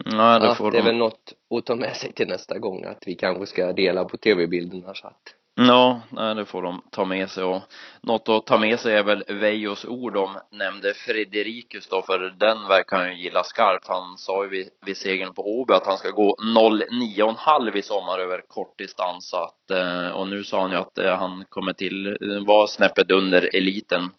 Nej, 0.06 0.40
det, 0.40 0.54
får 0.54 0.66
ja, 0.66 0.70
det 0.70 0.78
är 0.78 0.82
de... 0.82 0.86
väl 0.88 0.96
något 0.96 1.32
att 1.50 1.66
ta 1.66 1.74
med 1.74 1.96
sig 1.96 2.12
till 2.12 2.28
nästa 2.28 2.58
gång 2.58 2.84
att 2.84 3.02
vi 3.06 3.14
kanske 3.14 3.46
ska 3.46 3.72
dela 3.72 4.04
på 4.04 4.16
tv-bilderna 4.16 4.94
så 4.94 5.06
att 5.06 5.34
Ja, 5.56 6.00
nej, 6.10 6.34
det 6.34 6.44
får 6.44 6.62
de 6.62 6.82
ta 6.90 7.04
med 7.04 7.30
sig 7.30 7.44
och 7.44 7.62
något 8.00 8.28
att 8.28 8.46
ta 8.46 8.58
med 8.58 8.80
sig 8.80 8.94
är 8.94 9.02
väl 9.02 9.24
Vejos 9.28 9.84
ord 9.84 10.16
om 10.16 10.38
nämnde 10.50 10.94
Fredrikus 10.94 11.88
då, 11.88 12.02
för 12.02 12.18
den 12.18 12.68
verkar 12.68 12.96
han 12.96 13.16
ju 13.16 13.22
gilla 13.22 13.42
skarpt. 13.44 13.88
Han 13.88 14.18
sa 14.18 14.44
ju 14.44 14.50
vid, 14.50 14.68
vid 14.86 14.96
segern 14.96 15.34
på 15.34 15.42
Åby 15.42 15.74
att 15.74 15.86
han 15.86 15.98
ska 15.98 16.10
gå 16.10 16.36
09,5 16.40 17.76
i 17.76 17.82
sommar 17.82 18.18
över 18.18 18.40
kort 18.48 18.78
distans. 18.78 19.28
Så 19.28 19.36
att, 19.36 19.70
eh, 19.70 20.08
och 20.08 20.28
nu 20.28 20.44
sa 20.44 20.60
han 20.60 20.70
ju 20.70 20.76
att 20.76 20.98
eh, 20.98 21.16
han 21.16 21.44
kommer 21.48 21.72
till, 21.72 22.06
eh, 22.06 22.46
vara 22.46 22.66
snäppet 22.66 23.10
under 23.10 23.56
eliten 23.56 24.10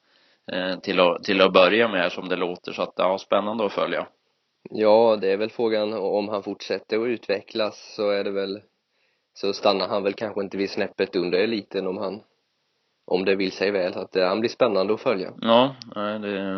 till 0.82 1.00
att, 1.00 1.24
till 1.24 1.42
att 1.42 1.54
börja 1.54 1.88
med 1.88 2.12
som 2.12 2.30
det 2.30 2.36
låter. 2.36 2.72
Så 2.72 2.82
att, 2.82 2.94
ja, 2.96 3.18
spännande 3.18 3.66
att 3.66 3.74
följa. 3.74 4.08
Ja, 4.70 5.18
det 5.22 5.32
är 5.32 5.38
väl 5.38 5.50
frågan 5.50 5.94
om 5.94 6.30
han 6.30 6.44
fortsätter 6.44 7.00
att 7.00 7.08
utvecklas 7.08 7.94
så 7.96 8.10
är 8.10 8.24
det 8.24 8.32
väl 8.32 8.62
så 9.38 9.54
stannar 9.54 9.88
han 9.88 10.04
väl 10.04 10.14
kanske 10.14 10.42
inte 10.42 10.58
vid 10.58 10.70
snäppet 10.70 11.16
under 11.16 11.40
eliten 11.40 11.88
om 11.88 11.98
han 11.98 12.22
om 13.08 13.26
det 13.26 13.36
vill 13.36 13.52
sig 13.52 13.72
väl, 13.72 13.94
så 13.94 14.00
att 14.00 14.12
det, 14.12 14.28
han 14.28 14.40
blir 14.40 14.50
spännande 14.50 14.94
att 14.94 15.02
följa. 15.02 15.34
Ja, 15.42 15.76
det 16.22 16.54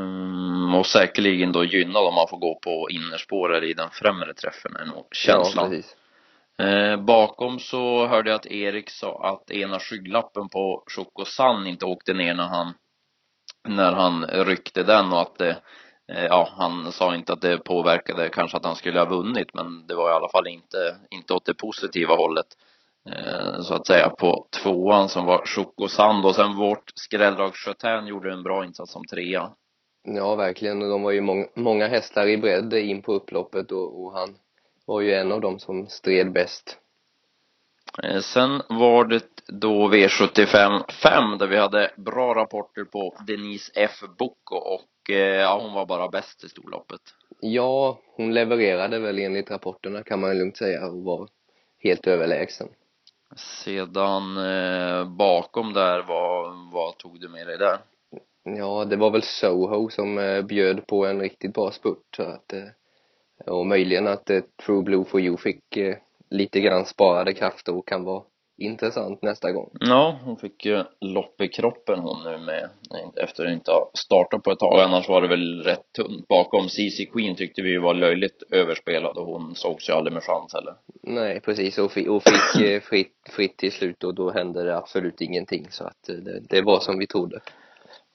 måste 0.71 0.99
säkerligen 0.99 1.51
då 1.51 1.63
gynna 1.63 1.99
om 1.99 2.15
man 2.15 2.27
får 2.27 2.37
gå 2.37 2.59
på 2.63 2.87
innerspåret 2.89 3.63
i 3.63 3.73
den 3.73 3.89
främre 3.89 4.33
träffen, 4.33 4.75
är 4.75 4.85
nog 4.85 5.07
känslan. 5.11 5.65
Ja, 5.65 5.69
precis. 5.69 5.95
Eh, 6.59 6.97
bakom 6.97 7.59
så 7.59 8.07
hörde 8.07 8.29
jag 8.29 8.35
att 8.35 8.45
Erik 8.45 8.89
sa 8.89 9.29
att 9.33 9.51
ena 9.51 9.79
skygglappen 9.79 10.49
på 10.49 10.83
Chocosan 10.87 11.67
inte 11.67 11.85
åkte 11.85 12.13
ner 12.13 12.33
när 12.33 12.47
han 12.47 12.73
när 13.67 13.91
han 13.91 14.25
ryckte 14.25 14.83
den 14.83 15.13
och 15.13 15.21
att 15.21 15.37
det 15.37 15.49
eh, 15.49 15.55
ja, 16.07 16.49
han 16.57 16.91
sa 16.91 17.15
inte 17.15 17.33
att 17.33 17.41
det 17.41 17.57
påverkade 17.57 18.29
kanske 18.29 18.57
att 18.57 18.65
han 18.65 18.75
skulle 18.75 18.99
ha 18.99 19.05
vunnit 19.05 19.53
men 19.53 19.87
det 19.87 19.95
var 19.95 20.09
i 20.09 20.13
alla 20.13 20.29
fall 20.29 20.47
inte, 20.47 20.97
inte 21.09 21.33
åt 21.33 21.45
det 21.45 21.53
positiva 21.53 22.15
hållet. 22.15 22.47
Eh, 23.09 23.61
så 23.61 23.73
att 23.73 23.87
säga 23.87 24.09
på 24.09 24.47
tvåan 24.63 25.09
som 25.09 25.25
var 25.25 25.45
Chocosand 25.45 26.25
och 26.25 26.35
sen 26.35 26.55
vårt 26.55 26.91
skrälldrag 26.95 27.55
Chötän 27.55 28.07
gjorde 28.07 28.33
en 28.33 28.43
bra 28.43 28.65
insats 28.65 28.91
som 28.91 29.05
trea. 29.05 29.51
Ja, 30.03 30.35
verkligen. 30.35 30.79
De 30.79 31.03
var 31.03 31.11
ju 31.11 31.21
många, 31.21 31.45
många 31.55 31.87
hästar 31.87 32.27
i 32.27 32.37
bredd 32.37 32.73
in 32.73 33.01
på 33.01 33.13
upploppet 33.13 33.71
och, 33.71 34.03
och 34.03 34.13
han 34.13 34.35
var 34.85 35.01
ju 35.01 35.13
en 35.13 35.31
av 35.31 35.41
dem 35.41 35.59
som 35.59 35.87
stred 35.87 36.31
bäst. 36.31 36.77
Eh, 38.03 38.19
sen 38.19 38.61
var 38.69 39.05
det 39.05 39.23
då 39.47 39.89
V75 39.89 40.91
5 40.91 41.37
där 41.37 41.47
vi 41.47 41.57
hade 41.57 41.91
bra 41.95 42.35
rapporter 42.35 42.83
på 42.83 43.15
Denise 43.27 43.71
F. 43.75 44.03
Bocco 44.17 44.55
och 44.55 44.81
eh, 45.09 45.17
ja, 45.17 45.59
hon 45.61 45.73
var 45.73 45.85
bara 45.85 46.07
bäst 46.07 46.43
i 46.43 46.49
storloppet. 46.49 47.01
Ja, 47.41 47.99
hon 48.15 48.33
levererade 48.33 48.99
väl 48.99 49.19
enligt 49.19 49.51
rapporterna 49.51 50.03
kan 50.03 50.19
man 50.19 50.37
lugnt 50.37 50.57
säga 50.57 50.87
och 50.87 51.03
var 51.03 51.27
helt 51.83 52.07
överlägsen. 52.07 52.67
Sedan 53.35 54.37
eh, 54.37 55.09
bakom 55.09 55.73
där, 55.73 56.03
vad, 56.07 56.71
vad 56.71 56.97
tog 56.97 57.21
du 57.21 57.29
med 57.29 57.47
dig 57.47 57.57
där? 57.57 57.77
Ja, 58.43 58.85
det 58.85 58.95
var 58.95 59.11
väl 59.11 59.23
Soho 59.23 59.89
som 59.89 60.17
eh, 60.17 60.41
bjöd 60.41 60.87
på 60.87 61.05
en 61.05 61.21
riktigt 61.21 61.53
bra 61.53 61.71
spurt 61.71 62.15
så 62.15 62.23
att 62.23 62.53
eh, 62.53 62.63
och 63.45 63.65
möjligen 63.65 64.07
att 64.07 64.29
eh, 64.29 64.41
True 64.65 64.83
Blue 64.83 65.05
for 65.05 65.21
You 65.21 65.37
fick 65.37 65.77
eh, 65.77 65.97
lite 66.29 66.59
grann 66.59 66.85
sparade 66.85 67.33
krafter 67.33 67.75
och 67.75 67.87
kan 67.87 68.03
vara 68.03 68.23
intressant 68.57 69.21
nästa 69.21 69.51
gång. 69.51 69.69
Ja, 69.79 70.19
hon 70.23 70.37
fick 70.37 70.65
ju 70.65 70.83
lopp 71.01 71.41
i 71.41 71.47
kroppen 71.47 71.99
hon 71.99 72.23
nu 72.23 72.37
med 72.37 72.69
efter 73.15 73.45
att 73.45 73.51
inte 73.51 73.71
ha 73.71 73.91
startat 73.93 74.43
på 74.43 74.51
ett 74.51 74.59
tag. 74.59 74.79
Annars 74.79 75.09
var 75.09 75.21
det 75.21 75.27
väl 75.27 75.63
rätt 75.63 75.93
tunt 75.95 76.27
bakom. 76.27 76.69
CC 76.69 77.05
Queen 77.13 77.35
tyckte 77.35 77.61
vi 77.61 77.77
var 77.77 77.93
löjligt 77.93 78.43
överspelad 78.51 79.17
och 79.17 79.25
hon 79.25 79.55
sågs 79.55 79.89
ju 79.89 79.93
aldrig 79.93 80.13
med 80.13 80.23
chans 80.23 80.53
heller. 80.53 80.73
Nej, 81.03 81.41
precis. 81.41 81.77
Och, 81.77 81.91
fick, 81.91 82.07
och 82.07 82.23
fick 82.23 82.61
eh, 82.61 82.81
fritt, 82.81 83.15
fritt 83.29 83.57
till 83.57 83.71
slut 83.71 84.03
och 84.03 84.15
då 84.15 84.31
hände 84.31 84.63
det 84.63 84.77
absolut 84.77 85.21
ingenting. 85.21 85.67
Så 85.69 85.83
att 85.83 86.03
det, 86.03 86.39
det 86.49 86.61
var 86.61 86.79
som 86.79 86.99
vi 86.99 87.07
trodde. 87.07 87.39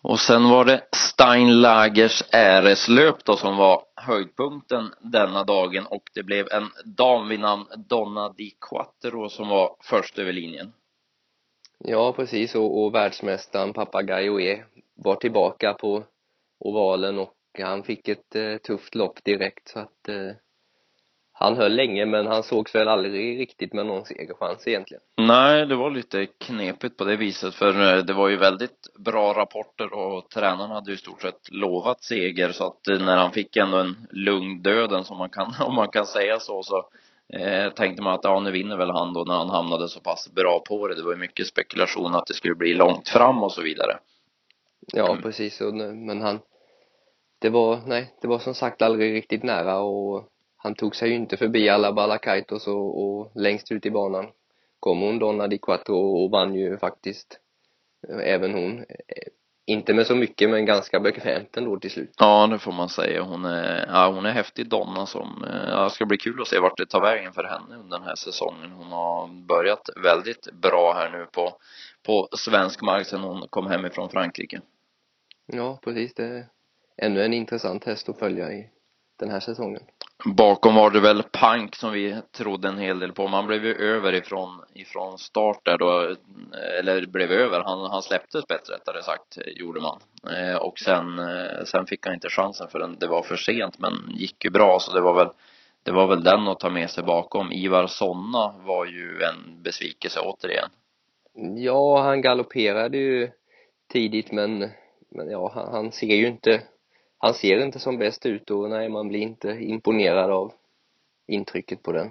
Och 0.02 0.20
sen 0.20 0.48
var 0.48 0.64
det 0.64 0.88
Steinlagers 0.92 2.22
äreslöp 2.32 3.24
då 3.24 3.36
som 3.36 3.56
var 3.56 3.82
höjdpunkten 3.96 4.90
denna 5.00 5.44
dagen 5.44 5.86
och 5.86 6.02
det 6.14 6.22
blev 6.22 6.48
en 6.52 6.68
dam 6.84 7.28
vid 7.28 7.40
namn 7.40 7.66
Donna 7.76 8.28
Di 8.28 8.50
Quattro 8.70 9.28
som 9.28 9.48
var 9.48 9.76
först 9.80 10.18
över 10.18 10.32
linjen. 10.32 10.72
Ja, 11.78 12.12
precis. 12.12 12.54
Och, 12.54 12.82
och 12.82 12.94
världsmästaren 12.94 13.72
pappa 13.72 14.02
E 14.20 14.64
var 14.94 15.16
tillbaka 15.16 15.74
på 15.74 16.04
ovalen 16.58 17.18
och 17.18 17.34
han 17.58 17.82
fick 17.82 18.08
ett 18.08 18.34
eh, 18.34 18.56
tufft 18.56 18.94
lopp 18.94 19.24
direkt 19.24 19.68
så 19.68 19.78
att 19.78 20.08
eh, 20.08 20.30
han 21.42 21.56
höll 21.56 21.74
länge 21.74 22.06
men 22.06 22.26
han 22.26 22.42
sågs 22.42 22.74
väl 22.74 22.88
aldrig 22.88 23.40
riktigt 23.40 23.72
med 23.72 23.86
någon 23.86 24.04
segerchans 24.04 24.68
egentligen. 24.68 25.02
Nej, 25.16 25.66
det 25.66 25.76
var 25.76 25.90
lite 25.90 26.26
knepigt 26.26 26.96
på 26.96 27.04
det 27.04 27.16
viset 27.16 27.54
för 27.54 27.96
eh, 27.96 28.04
det 28.04 28.12
var 28.12 28.28
ju 28.28 28.36
väldigt 28.36 28.94
bra 28.98 29.32
rapporter 29.32 29.94
och 29.94 30.30
tränaren 30.30 30.70
hade 30.70 30.90
ju 30.90 30.94
i 30.94 30.98
stort 30.98 31.22
sett 31.22 31.48
lovat 31.50 32.02
seger 32.02 32.52
så 32.52 32.66
att 32.66 32.88
eh, 32.88 32.98
när 32.98 33.16
han 33.16 33.32
fick 33.32 33.56
ändå 33.56 33.76
en 33.76 34.06
lugn 34.10 34.62
döden 34.62 35.04
som 35.04 35.18
man 35.18 35.30
kan, 35.30 35.54
om 35.60 35.74
man 35.74 35.88
kan 35.88 36.06
säga 36.06 36.40
så, 36.40 36.62
så 36.62 36.84
eh, 37.38 37.72
tänkte 37.72 38.02
man 38.02 38.14
att 38.14 38.24
ja, 38.24 38.40
nu 38.40 38.50
vinner 38.50 38.76
väl 38.76 38.90
han 38.90 39.12
då 39.12 39.24
när 39.24 39.34
han 39.34 39.50
hamnade 39.50 39.88
så 39.88 40.00
pass 40.00 40.32
bra 40.34 40.62
på 40.68 40.88
det. 40.88 40.94
Det 40.94 41.02
var 41.02 41.12
ju 41.12 41.18
mycket 41.18 41.46
spekulation 41.46 42.14
att 42.14 42.26
det 42.26 42.34
skulle 42.34 42.54
bli 42.54 42.74
långt 42.74 43.08
fram 43.08 43.42
och 43.42 43.52
så 43.52 43.62
vidare. 43.62 43.98
Ja, 44.92 45.10
mm. 45.10 45.22
precis. 45.22 45.60
Men 45.92 46.22
han, 46.22 46.40
det 47.38 47.50
var, 47.50 47.80
nej, 47.86 48.14
det 48.20 48.28
var 48.28 48.38
som 48.38 48.54
sagt 48.54 48.82
aldrig 48.82 49.14
riktigt 49.14 49.42
nära 49.42 49.78
och 49.78 50.28
han 50.62 50.74
tog 50.74 50.96
sig 50.96 51.08
ju 51.08 51.14
inte 51.14 51.36
förbi 51.36 51.68
alla 51.68 51.92
Balakaitos 51.92 52.66
och, 52.66 53.04
och 53.04 53.32
längst 53.34 53.72
ut 53.72 53.86
i 53.86 53.90
banan 53.90 54.26
kom 54.80 55.00
hon 55.00 55.18
Donna 55.18 55.48
Di 55.48 55.58
Quattro 55.58 55.96
och 55.96 56.30
vann 56.30 56.54
ju 56.54 56.78
faktiskt 56.78 57.38
eh, 58.08 58.34
även 58.34 58.54
hon 58.54 58.78
eh, 58.78 59.28
inte 59.66 59.94
med 59.94 60.06
så 60.06 60.14
mycket 60.14 60.50
men 60.50 60.66
ganska 60.66 61.00
bekvämt 61.00 61.56
ändå 61.56 61.78
till 61.78 61.90
slut. 61.90 62.14
Ja, 62.18 62.46
det 62.46 62.58
får 62.58 62.72
man 62.72 62.88
säga. 62.88 63.22
Hon 63.22 63.44
är, 63.44 63.86
ja, 63.86 64.12
hon 64.14 64.26
är 64.26 64.30
häftig 64.30 64.68
Donna 64.68 65.06
som, 65.06 65.44
eh, 65.44 65.70
ja, 65.70 65.84
det 65.84 65.90
ska 65.90 66.06
bli 66.06 66.18
kul 66.18 66.40
att 66.40 66.48
se 66.48 66.58
vart 66.58 66.76
det 66.76 66.86
tar 66.86 67.00
vägen 67.00 67.32
för 67.32 67.44
henne 67.44 67.76
under 67.76 67.98
den 67.98 68.06
här 68.06 68.14
säsongen. 68.14 68.70
Hon 68.72 68.92
har 68.92 69.46
börjat 69.46 69.88
väldigt 70.04 70.52
bra 70.52 70.92
här 70.92 71.10
nu 71.10 71.26
på, 71.32 71.56
på 72.06 72.28
svensk 72.36 72.82
mark 72.82 73.06
sedan 73.06 73.20
hon 73.20 73.48
kom 73.48 73.66
hem 73.66 73.86
ifrån 73.86 74.10
Frankrike. 74.10 74.60
Ja, 75.46 75.78
precis. 75.84 76.14
Det 76.14 76.24
är 76.24 76.46
ännu 76.96 77.24
en 77.24 77.34
intressant 77.34 77.84
häst 77.84 78.08
att 78.08 78.18
följa 78.18 78.52
i 78.52 78.68
den 79.22 79.30
här 79.30 79.40
säsongen. 79.40 79.82
Bakom 80.24 80.74
var 80.74 80.90
det 80.90 81.00
väl 81.00 81.22
Pank 81.22 81.76
som 81.76 81.92
vi 81.92 82.16
trodde 82.32 82.68
en 82.68 82.78
hel 82.78 82.98
del 82.98 83.12
på. 83.12 83.28
Man 83.28 83.46
blev 83.46 83.64
ju 83.64 83.74
över 83.74 84.12
ifrån, 84.12 84.64
ifrån 84.74 85.18
start 85.18 85.60
där 85.64 85.78
då, 85.78 86.16
eller 86.78 87.06
blev 87.06 87.32
över. 87.32 87.60
Han, 87.60 87.90
han 87.90 88.02
släpptes 88.02 88.46
bättre 88.46 88.74
rättare 88.74 89.02
sagt, 89.02 89.38
gjorde 89.46 89.80
man. 89.80 89.98
Eh, 90.36 90.56
och 90.56 90.78
sen, 90.78 91.18
eh, 91.18 91.64
sen 91.64 91.86
fick 91.86 92.06
han 92.06 92.14
inte 92.14 92.28
chansen 92.28 92.68
förrän 92.68 92.96
det 92.98 93.06
var 93.06 93.22
för 93.22 93.36
sent, 93.36 93.78
men 93.78 93.92
gick 94.14 94.44
ju 94.44 94.50
bra 94.50 94.78
så 94.80 94.92
det 94.92 95.00
var 95.00 95.14
väl 95.14 95.28
det 95.84 95.92
var 95.92 96.06
väl 96.06 96.22
den 96.22 96.48
att 96.48 96.60
ta 96.60 96.70
med 96.70 96.90
sig 96.90 97.04
bakom. 97.04 97.52
Ivar 97.52 97.86
Sonna 97.86 98.54
var 98.64 98.86
ju 98.86 99.22
en 99.22 99.62
besvikelse 99.62 100.20
återigen. 100.20 100.68
Ja, 101.56 102.02
han 102.02 102.22
galopperade 102.22 102.98
ju 102.98 103.30
tidigt 103.92 104.32
men, 104.32 104.58
men 105.10 105.30
ja, 105.30 105.52
han, 105.54 105.72
han 105.72 105.92
ser 105.92 106.14
ju 106.14 106.26
inte 106.26 106.62
han 107.22 107.34
ser 107.34 107.64
inte 107.64 107.78
som 107.78 107.98
bäst 107.98 108.26
ut 108.26 108.50
och 108.50 108.70
nej, 108.70 108.88
man 108.88 109.08
blir 109.08 109.20
inte 109.20 109.48
imponerad 109.48 110.30
av 110.30 110.52
intrycket 111.26 111.82
på 111.82 111.92
den. 111.92 112.10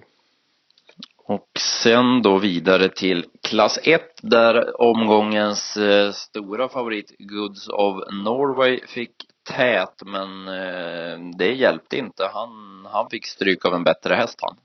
Och 1.18 1.50
sen 1.60 2.22
då 2.22 2.38
vidare 2.38 2.90
till 2.90 3.26
klass 3.42 3.80
1 3.84 4.02
där 4.22 4.82
omgångens 4.82 5.78
eh, 5.78 6.12
stora 6.12 6.70
favorit 6.70 7.16
Goods 7.20 7.68
of 7.68 7.96
Norway 8.24 8.80
fick 8.88 9.12
tät 9.50 10.02
men 10.06 10.48
eh, 10.48 11.38
det 11.38 11.54
hjälpte 11.54 11.98
inte. 11.98 12.30
Han, 12.34 12.86
han 12.92 13.10
fick 13.10 13.26
stryk 13.26 13.66
av 13.66 13.74
en 13.74 13.84
bättre 13.84 14.14
häst 14.14 14.40
han. 14.42 14.58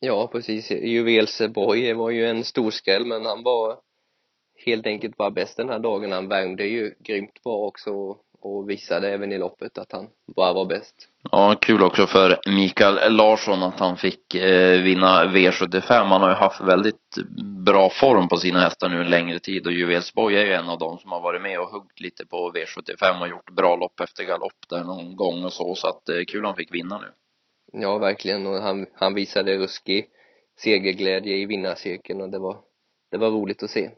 Ja, 0.00 0.28
precis. 0.32 0.70
Juvelse 0.70 1.48
Boy 1.48 1.92
var 1.92 2.10
ju 2.10 2.26
en 2.26 2.44
stor 2.44 2.70
skräll 2.70 3.06
men 3.06 3.26
han 3.26 3.42
var 3.42 3.78
helt 4.66 4.86
enkelt 4.86 5.16
bara 5.16 5.30
bäst 5.30 5.56
den 5.56 5.68
här 5.68 5.78
dagen. 5.78 6.12
Han 6.12 6.28
värmde 6.28 6.64
ju 6.64 6.94
grymt 6.98 7.42
bra 7.44 7.56
också 7.56 8.16
och 8.42 8.70
visade 8.70 9.12
även 9.12 9.32
i 9.32 9.38
loppet 9.38 9.78
att 9.78 9.92
han 9.92 10.08
bara 10.36 10.52
var 10.52 10.64
bäst. 10.64 11.08
Ja, 11.30 11.56
kul 11.60 11.82
också 11.82 12.06
för 12.06 12.40
Mikael 12.46 13.16
Larsson 13.16 13.62
att 13.62 13.80
han 13.80 13.96
fick 13.96 14.34
eh, 14.34 14.82
vinna 14.82 15.24
V75. 15.24 16.04
Han 16.04 16.20
har 16.20 16.28
ju 16.28 16.34
haft 16.34 16.60
väldigt 16.60 17.16
bra 17.64 17.90
form 17.90 18.28
på 18.28 18.36
sina 18.36 18.60
hästar 18.60 18.88
nu 18.88 19.00
en 19.00 19.10
längre 19.10 19.38
tid 19.38 19.66
och 19.66 19.72
Juvelsborg 19.72 20.36
är 20.36 20.46
ju 20.46 20.52
en 20.52 20.68
av 20.68 20.78
dem 20.78 20.98
som 20.98 21.12
har 21.12 21.20
varit 21.20 21.42
med 21.42 21.60
och 21.60 21.68
huggt 21.68 22.00
lite 22.00 22.26
på 22.26 22.52
V75 22.52 23.20
och 23.20 23.28
gjort 23.28 23.50
bra 23.50 23.76
lopp 23.76 24.00
efter 24.00 24.24
galopp 24.24 24.68
där 24.70 24.84
någon 24.84 25.16
gång 25.16 25.44
och 25.44 25.52
så, 25.52 25.74
så 25.74 25.88
att 25.88 26.08
eh, 26.08 26.24
kul 26.28 26.44
han 26.44 26.56
fick 26.56 26.74
vinna 26.74 26.98
nu. 26.98 27.06
Ja, 27.80 27.98
verkligen 27.98 28.46
och 28.46 28.62
han, 28.62 28.86
han 28.94 29.14
visade 29.14 29.58
ruskig 29.58 30.08
segerglädje 30.58 31.36
i 31.36 31.46
vinnarcirkeln 31.46 32.20
och 32.20 32.30
det 32.30 32.38
var, 32.38 32.56
det 33.10 33.18
var 33.18 33.30
roligt 33.30 33.62
att 33.62 33.70
se. 33.70 33.90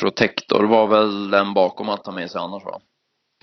Protector 0.00 0.64
var 0.64 0.86
väl 0.86 1.30
den 1.30 1.54
bakom 1.54 1.88
att 1.88 2.04
ta 2.04 2.12
med 2.12 2.30
sig 2.30 2.40
annars 2.40 2.64
va? 2.64 2.80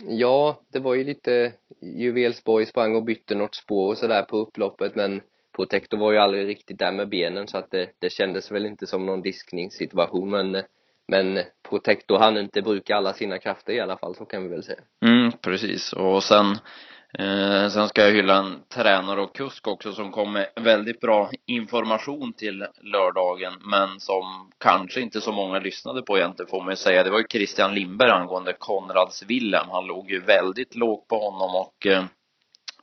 Ja, 0.07 0.61
det 0.73 0.79
var 0.79 0.95
ju 0.95 1.03
lite 1.03 1.53
Juvelsborg 1.81 2.65
sprang 2.65 2.95
och 2.95 3.03
bytte 3.03 3.35
något 3.35 3.55
spår 3.55 3.87
och 3.87 3.97
sådär 3.97 4.23
på 4.23 4.37
upploppet 4.37 4.95
men 4.95 5.21
Protector 5.55 5.97
var 5.97 6.11
ju 6.11 6.17
aldrig 6.17 6.47
riktigt 6.47 6.79
där 6.79 6.91
med 6.91 7.09
benen 7.09 7.47
så 7.47 7.57
att 7.57 7.71
det, 7.71 7.89
det 7.99 8.09
kändes 8.09 8.51
väl 8.51 8.65
inte 8.65 8.87
som 8.87 9.05
någon 9.05 9.21
diskningssituation 9.21 10.29
men 10.29 10.63
men 11.07 11.39
Protector 11.69 12.17
hann 12.17 12.37
inte 12.37 12.61
bruka 12.61 12.95
alla 12.95 13.13
sina 13.13 13.39
krafter 13.39 13.73
i 13.73 13.79
alla 13.79 13.97
fall, 13.97 14.15
så 14.15 14.25
kan 14.25 14.43
vi 14.43 14.49
väl 14.49 14.63
säga. 14.63 14.79
Mm, 15.05 15.31
precis. 15.31 15.93
Och 15.93 16.23
sen 16.23 16.57
Eh, 17.19 17.69
sen 17.69 17.89
ska 17.89 18.01
jag 18.01 18.11
hylla 18.11 18.37
en 18.37 18.63
tränare 18.69 19.21
och 19.21 19.35
kusk 19.35 19.67
också 19.67 19.93
som 19.93 20.11
kom 20.11 20.33
med 20.33 20.49
väldigt 20.55 20.99
bra 20.99 21.31
information 21.45 22.33
till 22.33 22.65
lördagen, 22.81 23.53
men 23.59 23.99
som 23.99 24.51
kanske 24.57 25.01
inte 25.01 25.21
så 25.21 25.31
många 25.31 25.59
lyssnade 25.59 26.01
på 26.01 26.17
egentligen 26.17 26.49
får 26.49 26.61
man 26.61 26.69
ju 26.69 26.75
säga. 26.75 27.03
Det 27.03 27.09
var 27.09 27.19
ju 27.19 27.25
Christian 27.29 27.75
Lindberg 27.75 28.11
angående 28.11 28.53
Konrads 28.53 29.23
Willem. 29.23 29.69
Han 29.69 29.85
låg 29.85 30.11
ju 30.11 30.19
väldigt 30.19 30.75
lågt 30.75 31.07
på 31.07 31.19
honom 31.19 31.55
och 31.55 31.87
eh, 31.87 32.03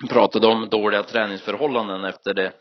pratade 0.09 0.47
om 0.47 0.69
dåliga 0.69 1.03
träningsförhållanden 1.03 2.05
efter 2.05 2.35
det 2.35 2.47
eh, 2.47 2.53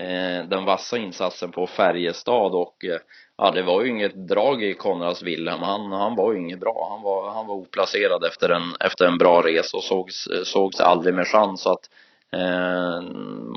Eh, 0.00 0.44
den 0.44 0.64
vassa 0.64 0.98
insatsen 0.98 1.52
på 1.52 1.66
Färjestad 1.66 2.54
och 2.54 2.84
eh, 2.84 3.00
ja, 3.36 3.50
det 3.50 3.62
var 3.62 3.82
ju 3.82 3.88
inget 3.88 4.28
drag 4.28 4.62
i 4.62 4.74
Konrads 4.74 5.22
Wilhelm. 5.22 5.62
Han, 5.62 5.92
han 5.92 6.16
var 6.16 6.32
ju 6.32 6.38
inget 6.38 6.60
bra. 6.60 6.88
Han 6.90 7.02
var, 7.02 7.30
han 7.30 7.46
var 7.46 7.54
oplacerad 7.54 8.24
efter 8.24 8.48
en, 8.48 8.74
efter 8.80 9.06
en 9.06 9.18
bra 9.18 9.42
resa 9.42 9.76
och 9.76 9.84
sågs, 9.84 10.26
eh, 10.26 10.42
sågs 10.42 10.80
aldrig 10.80 11.14
med 11.14 11.26
chans. 11.26 11.62
Så 11.62 11.72
att 11.72 11.90
eh, 12.32 13.02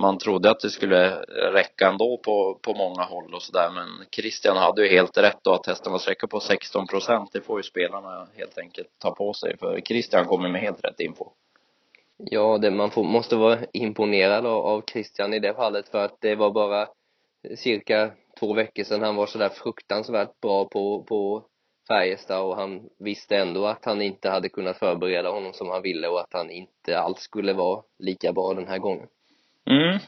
man 0.02 0.18
trodde 0.18 0.52
att 0.52 0.60
det 0.60 0.70
skulle 0.70 1.10
räcka 1.54 1.88
ändå 1.88 2.20
på, 2.26 2.60
på 2.62 2.74
många 2.74 3.04
håll 3.04 3.34
och 3.34 3.42
sådär. 3.42 3.70
Men 3.76 3.88
Christian 4.12 4.58
hade 4.58 4.82
ju 4.82 4.90
helt 4.90 5.18
rätt 5.18 5.40
då 5.44 5.54
att 5.54 5.68
hästen 5.68 5.92
var 5.92 6.00
sträcka 6.00 6.28
på 6.28 6.40
16 6.40 6.88
procent. 6.88 7.30
Det 7.34 7.42
får 7.42 7.60
ju 7.60 7.64
spelarna 7.64 8.28
helt 8.36 8.58
enkelt 8.58 8.90
ta 9.02 9.12
på 9.12 9.34
sig. 9.34 9.58
För 9.58 9.82
Christian 9.82 10.26
kommer 10.26 10.50
med 10.50 10.62
helt 10.62 10.86
rätt 10.86 11.00
info. 11.00 11.26
Ja, 12.26 12.58
det, 12.58 12.72
man 12.72 12.92
får, 12.92 13.04
måste 13.04 13.36
vara 13.36 13.60
imponerad 13.74 14.46
av, 14.46 14.66
av 14.66 14.84
Christian 14.92 15.34
i 15.34 15.40
det 15.40 15.54
fallet 15.54 15.90
för 15.90 16.06
att 16.06 16.18
det 16.22 16.36
var 16.36 16.52
bara 16.52 16.88
cirka 17.56 18.12
två 18.40 18.54
veckor 18.54 18.84
sedan 18.84 19.02
han 19.02 19.16
var 19.16 19.26
sådär 19.26 19.50
fruktansvärt 19.50 20.42
bra 20.42 20.66
på, 20.66 21.04
på 21.04 21.46
Färjestad 21.88 22.42
och 22.42 22.56
han 22.56 22.82
visste 23.00 23.38
ändå 23.38 23.66
att 23.66 23.86
han 23.86 24.02
inte 24.02 24.30
hade 24.30 24.50
kunnat 24.50 24.78
förbereda 24.78 25.30
honom 25.30 25.54
som 25.54 25.70
han 25.70 25.82
ville 25.82 26.08
och 26.08 26.20
att 26.20 26.34
han 26.34 26.50
inte 26.50 27.00
alls 27.00 27.20
skulle 27.20 27.54
vara 27.54 27.82
lika 28.00 28.34
bra 28.34 28.54
den 28.54 28.68
här 28.68 28.78
gången. 28.78 29.08
Mm. 29.70 30.00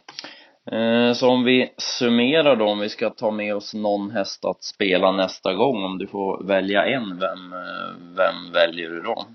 Eh, 0.72 1.13
så 1.13 1.29
om 1.29 1.43
vi 1.43 1.74
summerar 1.77 2.55
då, 2.55 2.65
om 2.65 2.79
vi 2.79 2.89
ska 2.89 3.10
ta 3.10 3.31
med 3.31 3.55
oss 3.55 3.74
någon 3.74 4.12
häst 4.12 4.45
att 4.45 4.63
spela 4.63 5.12
nästa 5.12 5.53
gång, 5.53 5.84
om 5.84 5.98
du 5.98 6.07
får 6.07 6.43
välja 6.43 6.86
en, 6.86 7.19
vem, 7.19 7.53
eh, 7.53 8.15
vem 8.17 8.51
väljer 8.53 8.89
du 8.89 9.01
då? 9.01 9.25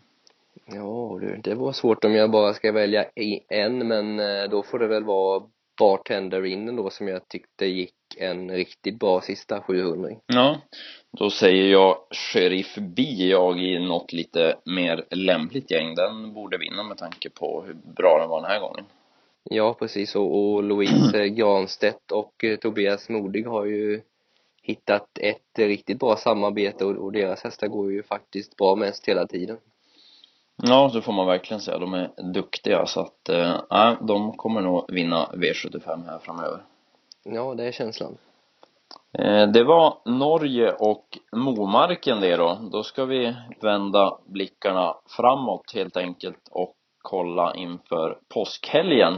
Ja 0.74 1.18
du, 1.20 1.40
det 1.44 1.54
var 1.54 1.72
svårt 1.72 2.04
om 2.04 2.14
jag 2.14 2.30
bara 2.30 2.54
ska 2.54 2.72
välja 2.72 3.04
en, 3.48 3.88
men 3.88 4.20
eh, 4.20 4.50
då 4.50 4.62
får 4.62 4.78
det 4.78 4.86
väl 4.86 5.04
vara 5.04 5.42
Bartender 5.80 6.46
in 6.46 6.76
då 6.76 6.90
som 6.90 7.08
jag 7.08 7.28
tyckte 7.28 7.66
gick 7.66 7.94
en 8.18 8.50
riktigt 8.50 8.98
bra 8.98 9.20
sista 9.20 9.60
700 9.60 10.10
Ja, 10.26 10.60
då 11.18 11.30
säger 11.30 11.72
jag 11.72 11.96
Sheriff 12.10 12.74
B 12.74 13.02
jag 13.02 13.60
i 13.60 13.78
något 13.78 14.12
lite 14.12 14.56
mer 14.64 15.04
lämpligt 15.10 15.70
gäng. 15.70 15.94
Den 15.94 16.34
borde 16.34 16.58
vinna 16.58 16.82
med 16.82 16.96
tanke 16.96 17.30
på 17.30 17.62
hur 17.66 17.74
bra 17.74 18.18
den 18.20 18.28
var 18.28 18.42
den 18.42 18.50
här 18.50 18.60
gången. 18.60 18.84
Ja, 19.44 19.74
precis. 19.78 20.16
Och, 20.16 20.54
och 20.54 20.62
Louise 20.62 21.28
Granstedt 21.36 22.12
och 22.12 22.44
eh, 22.44 22.56
Tobias 22.56 23.08
Modig 23.08 23.46
har 23.46 23.64
ju 23.64 24.00
hittat 24.62 25.18
ett 25.20 25.58
riktigt 25.58 25.98
bra 25.98 26.16
samarbete 26.16 26.84
och, 26.84 26.96
och 26.96 27.12
deras 27.12 27.44
hästar 27.44 27.68
går 27.68 27.92
ju 27.92 28.02
faktiskt 28.02 28.56
bra 28.56 28.76
mest 28.76 29.08
hela 29.08 29.26
tiden. 29.26 29.56
Ja, 30.62 30.90
det 30.94 31.02
får 31.02 31.12
man 31.12 31.26
verkligen 31.26 31.60
säga. 31.60 31.78
De 31.78 31.94
är 31.94 32.10
duktiga 32.34 32.86
så 32.86 33.00
att, 33.00 33.28
eh, 33.28 33.94
de 34.00 34.32
kommer 34.32 34.60
nog 34.60 34.84
vinna 34.88 35.28
V75 35.34 36.06
här 36.06 36.18
framöver. 36.18 36.62
Ja, 37.24 37.54
det 37.54 37.64
är 37.64 37.72
känslan. 37.72 38.18
Eh, 39.18 39.46
det 39.46 39.64
var 39.64 39.98
Norge 40.04 40.72
och 40.72 41.18
Momarken 41.32 42.20
det 42.20 42.36
då. 42.36 42.58
Då 42.72 42.82
ska 42.82 43.04
vi 43.04 43.36
vända 43.60 44.18
blickarna 44.26 44.96
framåt 45.16 45.72
helt 45.74 45.96
enkelt 45.96 46.48
och 46.50 46.74
kolla 47.02 47.54
inför 47.54 48.18
påskhelgen. 48.34 49.14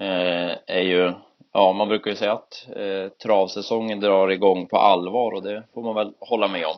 Eh, 0.00 0.50
är 0.66 0.82
ju, 0.82 1.12
ja 1.52 1.72
man 1.72 1.88
brukar 1.88 2.10
ju 2.10 2.16
säga 2.16 2.32
att 2.32 2.68
eh, 2.76 3.08
travsäsongen 3.08 4.00
drar 4.00 4.28
igång 4.28 4.66
på 4.66 4.76
allvar 4.76 5.32
och 5.32 5.42
det 5.42 5.62
får 5.74 5.82
man 5.82 5.94
väl 5.94 6.12
hålla 6.20 6.48
med 6.48 6.66
om. 6.66 6.76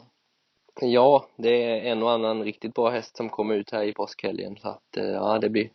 Ja, 0.80 1.26
det 1.36 1.62
är 1.62 1.92
en 1.92 2.02
och 2.02 2.10
annan 2.10 2.44
riktigt 2.44 2.74
bra 2.74 2.90
häst 2.90 3.16
som 3.16 3.28
kommer 3.28 3.54
ut 3.54 3.70
här 3.70 3.82
i 3.82 3.92
påskhelgen 3.92 4.56
så 4.56 4.68
att 4.68 4.96
eh, 4.96 5.04
ja, 5.04 5.38
det 5.38 5.48
blir 5.48 5.70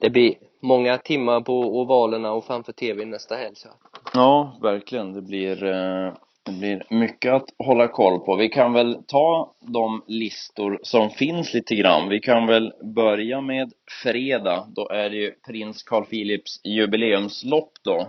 det 0.00 0.10
blir 0.10 0.34
många 0.60 0.98
timmar 0.98 1.40
på 1.40 1.80
ovalerna 1.80 2.32
och 2.32 2.44
framför 2.44 2.72
tv 2.72 3.04
nästa 3.04 3.36
helg 3.36 3.56
så 3.56 3.68
Ja, 4.14 4.58
verkligen. 4.62 5.12
Det 5.12 5.22
blir, 5.22 5.64
eh, 5.64 6.12
det 6.42 6.52
blir 6.52 6.86
mycket 6.90 7.32
att 7.32 7.44
hålla 7.58 7.88
koll 7.88 8.20
på. 8.20 8.36
Vi 8.36 8.48
kan 8.48 8.72
väl 8.72 8.98
ta 9.06 9.54
de 9.60 10.02
listor 10.06 10.78
som 10.82 11.10
finns 11.10 11.54
lite 11.54 11.74
grann. 11.74 12.08
Vi 12.08 12.20
kan 12.20 12.46
väl 12.46 12.72
börja 12.94 13.40
med 13.40 13.72
fredag. 14.02 14.66
Då 14.76 14.88
är 14.88 15.10
det 15.10 15.16
ju 15.16 15.30
prins 15.46 15.82
Carl 15.82 16.04
Philips 16.04 16.60
jubileumslopp 16.64 17.72
då. 17.84 18.08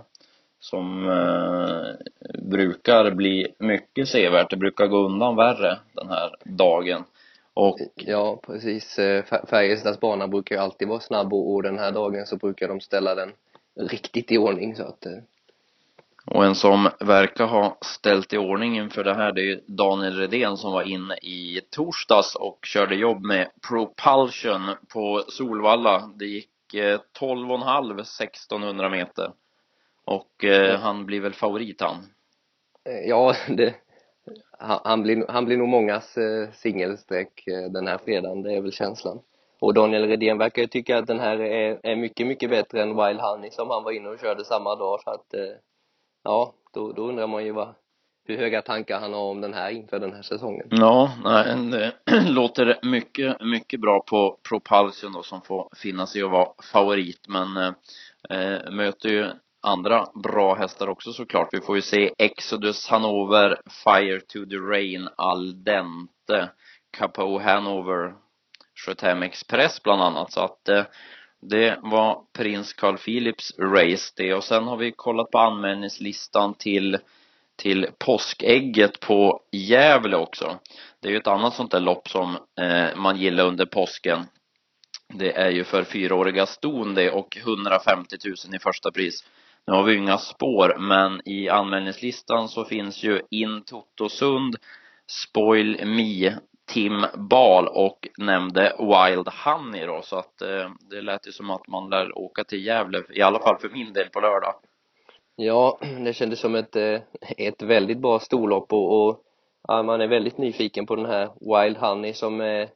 Som 0.70 1.08
eh, 1.08 1.94
brukar 2.42 3.10
bli 3.10 3.46
mycket 3.58 4.08
sevärt. 4.08 4.50
Det 4.50 4.56
brukar 4.56 4.86
gå 4.86 4.96
undan 4.96 5.36
värre 5.36 5.78
den 5.92 6.08
här 6.08 6.34
dagen. 6.44 7.04
Och 7.54 7.78
ja, 7.94 8.40
precis. 8.46 8.98
Eh, 8.98 9.24
Färjestads 9.24 10.00
bana 10.00 10.28
brukar 10.28 10.54
ju 10.54 10.62
alltid 10.62 10.88
vara 10.88 11.00
snabb 11.00 11.32
och 11.34 11.62
den 11.62 11.78
här 11.78 11.92
dagen 11.92 12.26
så 12.26 12.36
brukar 12.36 12.68
de 12.68 12.80
ställa 12.80 13.14
den 13.14 13.32
riktigt 13.80 14.32
i 14.32 14.38
ordning 14.38 14.76
så 14.76 14.82
att 14.82 15.06
eh. 15.06 15.18
och 16.24 16.44
en 16.44 16.54
som 16.54 16.88
verkar 17.00 17.46
ha 17.46 17.78
ställt 17.80 18.32
i 18.32 18.38
ordning 18.38 18.76
inför 18.76 19.04
det 19.04 19.14
här, 19.14 19.32
det 19.32 19.52
är 19.52 19.60
Daniel 19.66 20.16
Redén 20.16 20.56
som 20.56 20.72
var 20.72 20.82
inne 20.82 21.14
i 21.14 21.60
torsdags 21.70 22.34
och 22.34 22.58
körde 22.62 22.94
jobb 22.94 23.24
med 23.24 23.48
Propulsion 23.68 24.74
på 24.92 25.24
Solvalla. 25.28 26.10
Det 26.14 26.26
gick 26.26 26.50
12,5 26.74 27.90
eh, 27.90 28.00
1600 28.00 28.88
meter. 28.88 29.30
Och 30.06 30.44
eh, 30.44 30.78
han 30.78 31.06
blir 31.06 31.20
väl 31.20 31.32
favorit 31.32 31.80
han? 31.80 31.96
Ja, 33.06 33.34
det, 33.48 33.74
han 34.58 35.02
blir, 35.02 35.24
han 35.28 35.44
blir 35.44 35.56
nog 35.56 35.68
mångas 35.68 36.16
eh, 36.16 36.50
singelsträck 36.52 37.46
eh, 37.46 37.70
den 37.70 37.86
här 37.86 37.98
fredagen, 37.98 38.42
det 38.42 38.52
är 38.52 38.60
väl 38.60 38.72
känslan. 38.72 39.20
Och 39.60 39.74
Daniel 39.74 40.08
Redén 40.08 40.38
verkar 40.38 40.62
ju 40.62 40.68
tycka 40.68 40.98
att 40.98 41.06
den 41.06 41.20
här 41.20 41.40
är, 41.40 41.80
är 41.82 41.96
mycket, 41.96 42.26
mycket 42.26 42.50
bättre 42.50 42.82
än 42.82 42.88
Wild 42.88 43.20
Honey 43.20 43.50
som 43.50 43.70
han 43.70 43.84
var 43.84 43.92
inne 43.92 44.08
och 44.08 44.20
körde 44.20 44.44
samma 44.44 44.76
dag 44.76 45.00
så 45.04 45.10
att 45.10 45.34
eh, 45.34 45.56
ja, 46.22 46.52
då, 46.72 46.92
då 46.92 47.02
undrar 47.08 47.26
man 47.26 47.44
ju 47.44 47.52
vad, 47.52 47.74
hur 48.24 48.36
höga 48.36 48.62
tankar 48.62 49.00
han 49.00 49.12
har 49.12 49.20
om 49.20 49.40
den 49.40 49.54
här 49.54 49.70
inför 49.70 49.98
den 49.98 50.12
här 50.12 50.22
säsongen. 50.22 50.68
Ja, 50.70 51.12
nej, 51.24 51.56
det 51.70 51.92
låter 52.28 52.78
mycket, 52.82 53.40
mycket 53.40 53.80
bra 53.80 54.00
på 54.00 54.38
Propulsion 54.48 55.12
då 55.12 55.22
som 55.22 55.42
får 55.42 55.68
finna 55.76 56.06
sig 56.06 56.24
och 56.24 56.30
vara 56.30 56.48
favorit 56.72 57.28
men 57.28 57.56
eh, 58.30 58.70
möter 58.70 59.08
ju 59.08 59.30
andra 59.66 60.06
bra 60.14 60.54
hästar 60.54 60.88
också 60.88 61.12
såklart. 61.12 61.48
Vi 61.52 61.60
får 61.60 61.76
ju 61.76 61.82
se 61.82 62.12
Exodus 62.18 62.88
Hanover, 62.88 63.60
Fire 63.84 64.20
to 64.20 64.46
the 64.50 64.56
Rain, 64.56 65.08
Al 65.16 65.64
Dente, 65.64 66.50
Capo 66.98 67.38
Hanover, 67.38 68.14
Sjötem 68.86 69.22
Express 69.22 69.82
bland 69.82 70.02
annat. 70.02 70.32
Så 70.32 70.40
att 70.40 70.68
eh, 70.68 70.84
det 71.40 71.78
var 71.82 72.22
prins 72.32 72.72
Carl 72.72 72.98
Philips 72.98 73.58
race 73.58 74.12
det. 74.16 74.34
Och 74.34 74.44
sen 74.44 74.64
har 74.64 74.76
vi 74.76 74.92
kollat 74.92 75.30
på 75.30 75.38
anmälningslistan 75.38 76.54
till 76.54 76.98
till 77.56 77.86
påskägget 77.98 79.00
på 79.00 79.40
Gävle 79.52 80.16
också. 80.16 80.58
Det 81.00 81.08
är 81.08 81.12
ju 81.12 81.18
ett 81.18 81.26
annat 81.26 81.54
sånt 81.54 81.70
där 81.70 81.80
lopp 81.80 82.08
som 82.08 82.36
eh, 82.60 82.96
man 82.96 83.16
gillar 83.16 83.44
under 83.44 83.66
påsken. 83.66 84.26
Det 85.14 85.32
är 85.36 85.50
ju 85.50 85.64
för 85.64 85.84
fyraåriga 85.84 86.46
ston 86.46 86.94
det 86.94 87.10
och 87.10 87.36
150 87.36 88.16
000 88.24 88.54
i 88.54 88.58
första 88.58 88.90
pris. 88.90 89.24
Nu 89.66 89.72
har 89.72 89.82
vi 89.82 89.92
ju 89.92 89.98
inga 89.98 90.18
spår, 90.18 90.76
men 90.78 91.20
i 91.24 91.48
anmälningslistan 91.48 92.48
så 92.48 92.64
finns 92.64 93.02
ju 93.02 93.22
In 93.30 93.62
Totosund, 93.62 94.56
Spoil 95.06 95.86
Me, 95.86 96.34
Tim 96.66 97.06
Bal 97.14 97.68
och 97.68 98.08
nämnde 98.18 98.76
Wild 98.78 99.28
Honey 99.28 99.86
då, 99.86 100.02
så 100.02 100.16
att 100.16 100.42
eh, 100.42 100.70
det 100.90 101.02
lät 101.02 101.26
ju 101.26 101.32
som 101.32 101.50
att 101.50 101.68
man 101.68 101.90
lär 101.90 102.18
åka 102.18 102.44
till 102.44 102.66
Gävle, 102.66 103.02
i 103.10 103.22
alla 103.22 103.38
fall 103.38 103.58
för 103.58 103.68
min 103.68 103.92
del 103.92 104.08
på 104.08 104.20
lördag. 104.20 104.54
Ja, 105.36 105.78
det 106.04 106.12
kändes 106.12 106.40
som 106.40 106.54
ett, 106.54 106.76
eh, 106.76 107.00
ett 107.36 107.62
väldigt 107.62 107.98
bra 107.98 108.18
storlopp 108.18 108.72
och, 108.72 109.06
och 109.06 109.22
ja, 109.68 109.82
man 109.82 110.00
är 110.00 110.08
väldigt 110.08 110.38
nyfiken 110.38 110.86
på 110.86 110.96
den 110.96 111.06
här 111.06 111.30
Wild 111.40 111.76
Honey 111.76 112.12
som 112.12 112.40
eh, 112.40 112.46
eh 112.46 112.68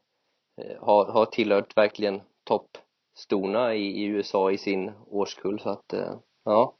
har, 0.80 1.12
har 1.12 1.26
tillhört 1.26 1.76
verkligen 1.76 2.20
toppstorna 2.44 3.74
i, 3.74 4.02
i 4.02 4.04
USA 4.04 4.50
i 4.50 4.58
sin 4.58 4.92
årskull 5.06 5.60
så 5.60 5.70
att 5.70 5.92
eh, 5.92 6.14
ja 6.44 6.76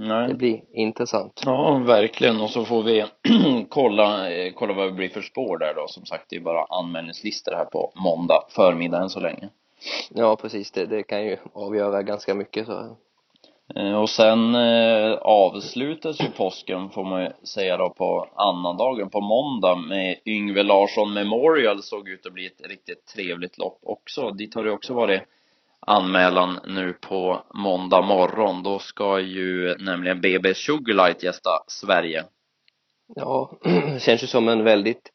Nej. 0.00 0.28
Det 0.28 0.34
blir 0.34 0.60
intressant. 0.72 1.42
Ja, 1.44 1.78
verkligen. 1.78 2.40
Och 2.40 2.50
så 2.50 2.64
får 2.64 2.82
vi 2.82 3.04
kolla, 3.68 4.30
eh, 4.30 4.52
kolla 4.52 4.72
vad 4.72 4.86
det 4.86 4.92
blir 4.92 5.08
för 5.08 5.22
spår 5.22 5.58
där 5.58 5.74
då. 5.74 5.88
Som 5.88 6.04
sagt, 6.06 6.24
det 6.30 6.36
är 6.36 6.40
bara 6.40 6.64
anmälningslistor 6.64 7.52
här 7.52 7.64
på 7.64 7.92
måndag 7.94 8.44
förmiddag 8.48 8.98
än 8.98 9.10
så 9.10 9.20
länge. 9.20 9.48
Ja, 10.14 10.36
precis. 10.36 10.70
Det, 10.70 10.86
det 10.86 11.02
kan 11.02 11.24
ju 11.24 11.36
avgöra 11.52 12.02
ganska 12.02 12.34
mycket 12.34 12.66
så. 12.66 12.96
Eh, 13.74 14.00
och 14.00 14.10
sen 14.10 14.54
eh, 14.54 15.12
avslutas 15.12 16.20
ju 16.20 16.30
påsken 16.30 16.90
får 16.90 17.04
man 17.04 17.22
ju 17.22 17.30
säga 17.42 17.76
då 17.76 17.90
på 17.90 18.28
annandagen, 18.34 19.10
på 19.10 19.20
måndag 19.20 19.76
med 19.76 20.16
Yngve 20.26 20.62
Larsson 20.62 21.14
Memorial 21.14 21.82
såg 21.82 22.08
ut 22.08 22.26
att 22.26 22.32
bli 22.32 22.46
ett 22.46 22.68
riktigt 22.68 23.06
trevligt 23.06 23.58
lopp 23.58 23.78
också. 23.82 24.30
Dit 24.30 24.54
har 24.54 24.64
det 24.64 24.70
också 24.70 24.94
varit 24.94 25.22
anmälan 25.80 26.58
nu 26.66 26.92
på 26.92 27.42
måndag 27.54 28.02
morgon. 28.02 28.62
Då 28.62 28.78
ska 28.78 29.20
ju 29.20 29.76
nämligen 29.78 30.20
BB 30.20 30.54
Sugarlight 30.54 31.22
gästa 31.22 31.50
Sverige. 31.66 32.24
Ja, 33.14 33.58
det 33.62 34.00
känns 34.02 34.22
ju 34.22 34.26
som 34.26 34.48
en 34.48 34.64
väldigt 34.64 35.12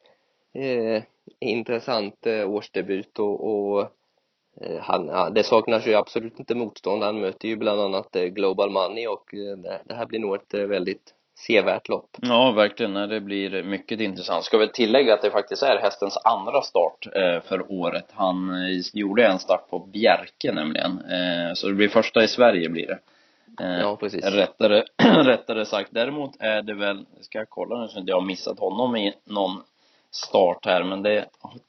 eh, 0.54 1.04
intressant 1.40 2.28
eh, 2.28 2.50
årsdebut 2.50 3.20
och, 3.20 3.48
och 3.48 3.82
eh, 4.62 4.80
han, 4.82 5.34
det 5.34 5.44
saknas 5.44 5.88
ju 5.88 5.94
absolut 5.94 6.40
inte 6.40 6.56
motstånd. 6.56 7.04
Han 7.04 7.22
möter 7.22 7.48
ju 7.48 7.56
bland 7.56 7.82
annat 7.82 8.16
eh, 8.16 8.26
Global 8.26 8.70
Money 8.70 9.08
och 9.08 9.34
eh, 9.34 9.80
det 9.86 9.96
här 9.96 10.06
blir 10.06 10.20
nog 10.20 10.36
ett 10.36 10.54
eh, 10.54 10.66
väldigt 10.66 11.14
sevärt 11.36 11.90
lopp. 11.90 12.18
Ja, 12.22 12.52
verkligen. 12.52 12.94
Det 12.94 13.20
blir 13.20 13.64
mycket 13.64 14.00
intressant. 14.00 14.46
Ska 14.46 14.58
väl 14.58 14.70
tillägga 14.70 15.14
att 15.14 15.22
det 15.22 15.32
faktiskt 15.32 15.64
är 15.64 15.78
hästens 15.78 16.18
andra 16.24 16.62
start 16.62 17.08
eh, 17.16 17.42
för 17.42 17.72
året. 17.72 18.06
Han 18.14 18.50
eh, 18.50 18.80
gjorde 18.94 19.26
en 19.26 19.40
start 19.40 19.70
på 19.70 19.80
Bjerke 19.80 20.52
nämligen. 20.52 20.92
Eh, 20.92 21.54
så 21.54 21.68
det 21.68 21.74
blir 21.74 21.90
första 21.90 22.24
i 22.24 22.28
Sverige 22.28 22.70
blir 22.70 22.88
det. 22.88 23.00
Ja, 23.58 23.96
precis. 23.96 24.26
Rättare, 24.26 24.84
rättare 25.24 25.66
sagt. 25.66 25.90
Däremot 25.92 26.32
är 26.40 26.62
det 26.62 26.74
väl, 26.74 27.06
ska 27.22 27.38
jag 27.38 27.50
kolla 27.50 27.82
nu 27.82 27.88
så 27.88 28.00
inte 28.00 28.10
jag 28.10 28.18
har 28.18 28.26
missat 28.26 28.60
honom 28.60 28.96
i 28.96 29.14
någon 29.26 29.62
start 30.12 30.66
här, 30.66 30.84
men 30.84 31.04
det 31.04 31.26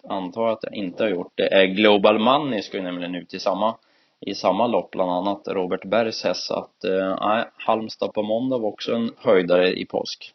antar 0.08 0.42
jag 0.42 0.52
att 0.52 0.62
jag 0.62 0.74
inte 0.74 1.02
har 1.02 1.10
gjort. 1.10 1.32
Det 1.34 1.54
är 1.54 1.66
Global 1.66 2.18
Money 2.18 2.62
ska 2.62 2.76
ju 2.76 2.82
nämligen 2.82 3.14
ut 3.14 3.34
i 3.34 3.38
samma 3.38 3.74
i 4.20 4.34
samma 4.34 4.66
lopp, 4.66 4.90
bland 4.90 5.10
annat 5.10 5.48
Robert 5.48 5.84
Bergs 5.84 6.24
häst. 6.24 6.46
Så 6.46 6.54
att, 6.54 6.84
eh, 6.84 7.44
Halmstad 7.56 8.12
på 8.12 8.22
måndag 8.22 8.58
var 8.58 8.68
också 8.68 8.94
en 8.94 9.10
höjdare 9.18 9.72
i 9.72 9.84
påsk. 9.84 10.34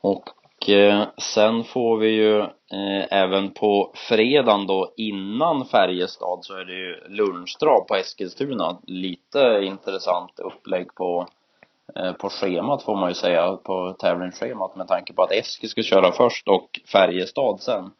Och 0.00 0.68
eh, 0.68 1.06
sen 1.18 1.64
får 1.64 1.98
vi 1.98 2.08
ju 2.08 2.40
eh, 2.40 3.06
även 3.10 3.50
på 3.50 3.92
fredagen 3.94 4.66
då 4.66 4.92
innan 4.96 5.64
Färjestad 5.64 6.38
så 6.42 6.54
är 6.54 6.64
det 6.64 6.74
ju 6.74 6.96
lunchdrag 7.08 7.88
på 7.88 7.94
Eskilstuna. 7.94 8.78
Lite 8.82 9.60
intressant 9.62 10.38
upplägg 10.38 10.94
på 10.94 11.26
eh, 11.96 12.12
på 12.12 12.28
schemat 12.28 12.82
får 12.82 12.96
man 12.96 13.08
ju 13.08 13.14
säga, 13.14 13.56
på 13.56 13.92
tävlingsschemat 13.98 14.76
med 14.76 14.88
tanke 14.88 15.12
på 15.12 15.22
att 15.22 15.32
Eskil 15.32 15.70
ska 15.70 15.82
köra 15.82 16.12
först 16.12 16.48
och 16.48 16.80
Färjestad 16.92 17.60
sen. 17.60 17.90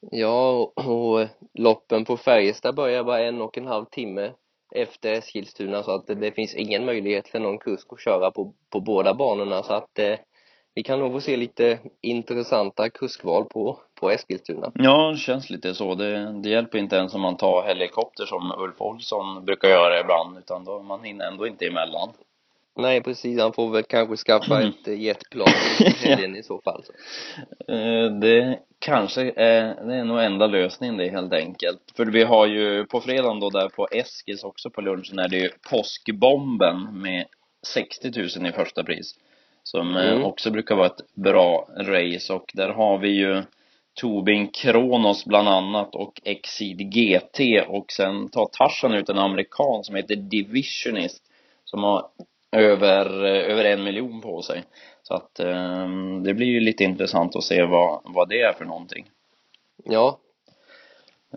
Ja, 0.00 0.72
och 0.74 1.28
loppen 1.54 2.04
på 2.04 2.16
Färjestad 2.16 2.74
börjar 2.74 3.04
bara 3.04 3.20
en 3.20 3.42
och 3.42 3.58
en 3.58 3.66
halv 3.66 3.84
timme 3.84 4.32
efter 4.74 5.12
Eskilstuna 5.12 5.82
så 5.82 5.90
att 5.90 6.06
det 6.06 6.32
finns 6.32 6.54
ingen 6.54 6.84
möjlighet 6.84 7.28
för 7.28 7.38
någon 7.38 7.58
kusk 7.58 7.86
att 7.92 8.00
köra 8.00 8.30
på, 8.30 8.54
på 8.70 8.80
båda 8.80 9.14
banorna 9.14 9.62
så 9.62 9.72
att 9.72 9.98
eh, 9.98 10.18
vi 10.74 10.82
kan 10.82 10.98
nog 10.98 11.12
få 11.12 11.20
se 11.20 11.36
lite 11.36 11.78
intressanta 12.00 12.90
kuskval 12.90 13.44
på, 13.44 13.80
på 14.00 14.10
Eskilstuna. 14.10 14.72
Ja, 14.74 15.10
det 15.10 15.16
känns 15.16 15.50
lite 15.50 15.74
så. 15.74 15.94
Det, 15.94 16.40
det 16.42 16.48
hjälper 16.48 16.78
inte 16.78 16.96
ens 16.96 17.14
om 17.14 17.20
man 17.20 17.36
tar 17.36 17.66
helikopter 17.66 18.26
som 18.26 18.52
Ulf 18.58 18.80
Olsson 18.80 19.44
brukar 19.44 19.68
göra 19.68 20.00
ibland, 20.00 20.38
utan 20.38 20.64
då 20.64 20.82
man 20.82 21.04
hinner 21.04 21.24
ändå 21.24 21.46
inte 21.46 21.66
emellan. 21.66 22.08
Nej, 22.78 23.02
precis. 23.02 23.40
Han 23.40 23.52
får 23.52 23.70
väl 23.70 23.82
kanske 23.82 24.16
skaffa 24.16 24.62
ett 24.62 24.86
jetplan 24.86 25.48
i 26.36 26.42
så 26.42 26.60
fall. 26.60 26.84
Så. 26.84 26.92
Eh, 27.72 28.10
det 28.10 28.58
kanske 28.78 29.22
är, 29.22 29.86
det 29.86 29.94
är 29.94 30.04
nog 30.04 30.24
enda 30.24 30.46
lösningen 30.46 30.96
det 30.96 31.08
helt 31.08 31.32
enkelt. 31.32 31.80
För 31.96 32.06
vi 32.06 32.22
har 32.22 32.46
ju 32.46 32.84
på 32.84 33.00
fredagen 33.00 33.40
då 33.40 33.50
där 33.50 33.68
på 33.68 33.88
Eskils 33.92 34.44
också 34.44 34.70
på 34.70 34.80
lunchen 34.80 35.18
är 35.18 35.28
det 35.28 35.36
ju 35.36 35.50
påskbomben 35.70 37.02
med 37.02 37.26
60 37.66 38.38
000 38.40 38.46
i 38.46 38.52
första 38.52 38.84
pris. 38.84 39.14
Som 39.62 39.96
eh, 39.96 40.12
mm. 40.12 40.24
också 40.24 40.50
brukar 40.50 40.76
vara 40.76 40.86
ett 40.86 41.14
bra 41.14 41.68
race 41.76 42.32
och 42.32 42.50
där 42.54 42.68
har 42.68 42.98
vi 42.98 43.08
ju 43.08 43.42
Tobin 43.94 44.48
Kronos 44.48 45.24
bland 45.24 45.48
annat 45.48 45.94
och 45.94 46.20
Exceed 46.24 46.78
GT 46.78 47.40
och 47.68 47.92
sen 47.92 48.28
tar 48.28 48.48
Tarzan 48.52 48.94
ut 48.94 49.08
en 49.08 49.18
amerikan 49.18 49.84
som 49.84 49.94
heter 49.94 50.16
Divisionist 50.16 51.22
som 51.64 51.82
har 51.82 52.06
över, 52.52 53.24
över 53.24 53.64
en 53.64 53.84
miljon 53.84 54.20
på 54.20 54.42
sig. 54.42 54.64
Så 55.02 55.14
att 55.14 55.40
eh, 55.40 55.88
det 56.24 56.34
blir 56.34 56.46
ju 56.46 56.60
lite 56.60 56.84
intressant 56.84 57.36
att 57.36 57.44
se 57.44 57.64
vad, 57.64 58.00
vad 58.04 58.28
det 58.28 58.40
är 58.40 58.52
för 58.52 58.64
någonting. 58.64 59.10
Ja. 59.84 60.18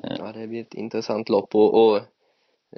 Eh. 0.04 0.16
Ja, 0.20 0.32
det 0.36 0.48
blir 0.48 0.62
ett 0.62 0.74
intressant 0.74 1.30
lopp 1.30 1.56
och, 1.56 1.86
och 1.86 1.98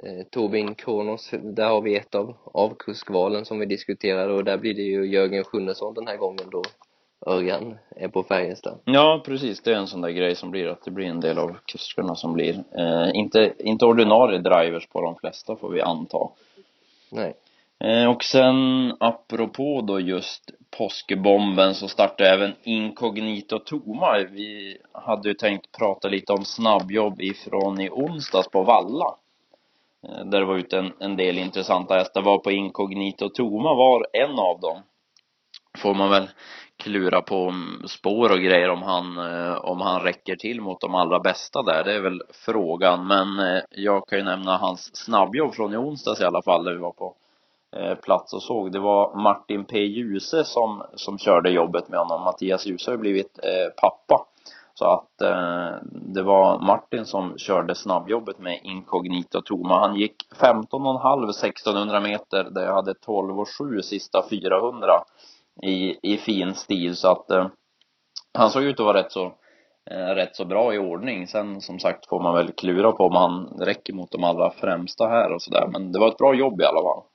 eh, 0.02 0.24
Tobin 0.30 0.74
Kronos, 0.74 1.30
där 1.42 1.68
har 1.68 1.80
vi 1.80 1.96
ett 1.96 2.14
av, 2.14 2.36
av 2.44 2.74
kuskvalen 2.78 3.44
som 3.44 3.58
vi 3.58 3.66
diskuterade 3.66 4.32
och 4.32 4.44
där 4.44 4.56
blir 4.56 4.74
det 4.74 4.82
ju 4.82 5.06
Jörgen 5.06 5.44
Sjunnesson 5.44 5.94
den 5.94 6.06
här 6.06 6.16
gången 6.16 6.50
då 6.50 6.62
Örjan 7.26 7.78
är 7.96 8.08
på 8.08 8.22
Färjestad. 8.22 8.78
Ja, 8.84 9.22
precis. 9.26 9.62
Det 9.62 9.72
är 9.72 9.76
en 9.76 9.86
sån 9.86 10.00
där 10.00 10.10
grej 10.10 10.34
som 10.34 10.50
blir 10.50 10.66
att 10.66 10.84
det 10.84 10.90
blir 10.90 11.06
en 11.06 11.20
del 11.20 11.38
av 11.38 11.56
kuskarna 11.66 12.14
som 12.14 12.32
blir 12.32 12.64
eh, 12.78 13.10
inte, 13.14 13.54
inte 13.58 13.84
ordinarie 13.84 14.38
drivers 14.38 14.86
på 14.86 15.00
de 15.00 15.16
flesta 15.16 15.56
får 15.56 15.68
vi 15.68 15.80
anta. 15.80 16.28
Nej. 17.10 17.34
Eh, 17.80 18.10
och 18.10 18.24
sen 18.24 18.92
apropå 19.00 19.84
då 19.86 20.00
just 20.00 20.50
påskbomben 20.78 21.74
så 21.74 21.88
startade 21.88 22.30
även 22.30 22.54
Incognito 22.62 23.58
Toma. 23.58 24.18
Vi 24.30 24.78
hade 24.92 25.28
ju 25.28 25.34
tänkt 25.34 25.78
prata 25.78 26.08
lite 26.08 26.32
om 26.32 26.44
snabbjobb 26.44 27.20
ifrån 27.20 27.80
i 27.80 27.90
onsdags 27.90 28.48
på 28.48 28.62
Valla. 28.62 29.14
Eh, 30.08 30.24
där 30.24 30.40
det 30.40 30.46
var 30.46 30.56
ute 30.56 30.78
en, 30.78 30.92
en 31.00 31.16
del 31.16 31.38
intressanta 31.38 31.94
hästar. 31.94 32.22
Var 32.22 32.38
på 32.38 32.50
Incognito 32.50 33.28
Toma 33.28 33.74
var 33.74 34.06
en 34.12 34.38
av 34.38 34.60
dem. 34.60 34.82
Får 35.78 35.94
man 35.94 36.10
väl 36.10 36.28
klura 36.76 37.20
på 37.20 37.54
spår 37.86 38.32
och 38.32 38.40
grejer 38.40 38.70
om 38.70 38.82
han, 38.82 39.18
eh, 39.18 39.54
om 39.54 39.80
han 39.80 40.00
räcker 40.00 40.36
till 40.36 40.60
mot 40.60 40.80
de 40.80 40.94
allra 40.94 41.20
bästa 41.20 41.62
där. 41.62 41.84
Det 41.84 41.94
är 41.94 42.00
väl 42.00 42.22
frågan. 42.44 43.06
Men 43.06 43.62
jag 43.70 44.08
kan 44.08 44.18
ju 44.18 44.24
nämna 44.24 44.56
hans 44.56 44.96
snabbjobb 44.96 45.54
från 45.54 45.74
i 45.74 45.76
onsdags 45.76 46.20
i 46.20 46.24
alla 46.24 46.42
fall, 46.42 46.64
där 46.64 46.72
vi 46.72 46.78
var 46.78 46.92
på 46.92 47.14
Eh, 47.76 47.94
plats 47.94 48.32
och 48.32 48.42
såg. 48.42 48.72
Det 48.72 48.78
var 48.78 49.14
Martin 49.14 49.64
P 49.64 49.78
Djuse 49.78 50.44
som, 50.44 50.82
som 50.94 51.18
körde 51.18 51.50
jobbet 51.50 51.88
med 51.88 51.98
honom. 51.98 52.22
Mattias 52.22 52.66
Djuse 52.66 52.90
har 52.90 52.98
blivit 52.98 53.38
eh, 53.42 53.82
pappa. 53.82 54.26
Så 54.74 54.92
att 54.92 55.22
eh, 55.22 55.70
det 55.90 56.22
var 56.22 56.58
Martin 56.58 57.04
som 57.04 57.38
körde 57.38 57.74
snabbjobbet 57.74 58.38
med 58.38 58.60
Incognito 58.62 59.42
Toma. 59.42 59.80
Han 59.80 59.96
gick 59.96 60.14
15,5 60.40 61.30
1600 61.30 62.00
meter 62.00 62.44
där 62.44 62.64
jag 62.64 62.74
hade 62.74 62.94
12 62.94 63.40
och 63.40 63.48
7 63.58 63.82
sista 63.82 64.28
400 64.30 64.88
i, 65.62 66.12
i 66.12 66.16
fin 66.16 66.54
stil. 66.54 66.96
Så 66.96 67.08
att 67.08 67.30
eh, 67.30 67.46
han 68.38 68.50
såg 68.50 68.62
ut 68.62 68.80
att 68.80 68.86
vara 68.86 68.98
rätt 68.98 69.12
så 69.12 69.24
eh, 69.90 70.14
rätt 70.14 70.36
så 70.36 70.44
bra 70.44 70.74
i 70.74 70.78
ordning. 70.78 71.26
Sen 71.26 71.60
som 71.60 71.78
sagt 71.78 72.06
får 72.06 72.20
man 72.20 72.34
väl 72.34 72.52
klura 72.52 72.92
på 72.92 73.04
om 73.04 73.16
han 73.16 73.46
räcker 73.60 73.92
mot 73.92 74.10
de 74.10 74.24
allra 74.24 74.50
främsta 74.50 75.06
här 75.06 75.32
och 75.32 75.42
sådär. 75.42 75.68
Men 75.72 75.92
det 75.92 75.98
var 75.98 76.08
ett 76.08 76.18
bra 76.18 76.34
jobb 76.34 76.60
i 76.60 76.64
alla 76.64 76.82
fall. 76.82 77.13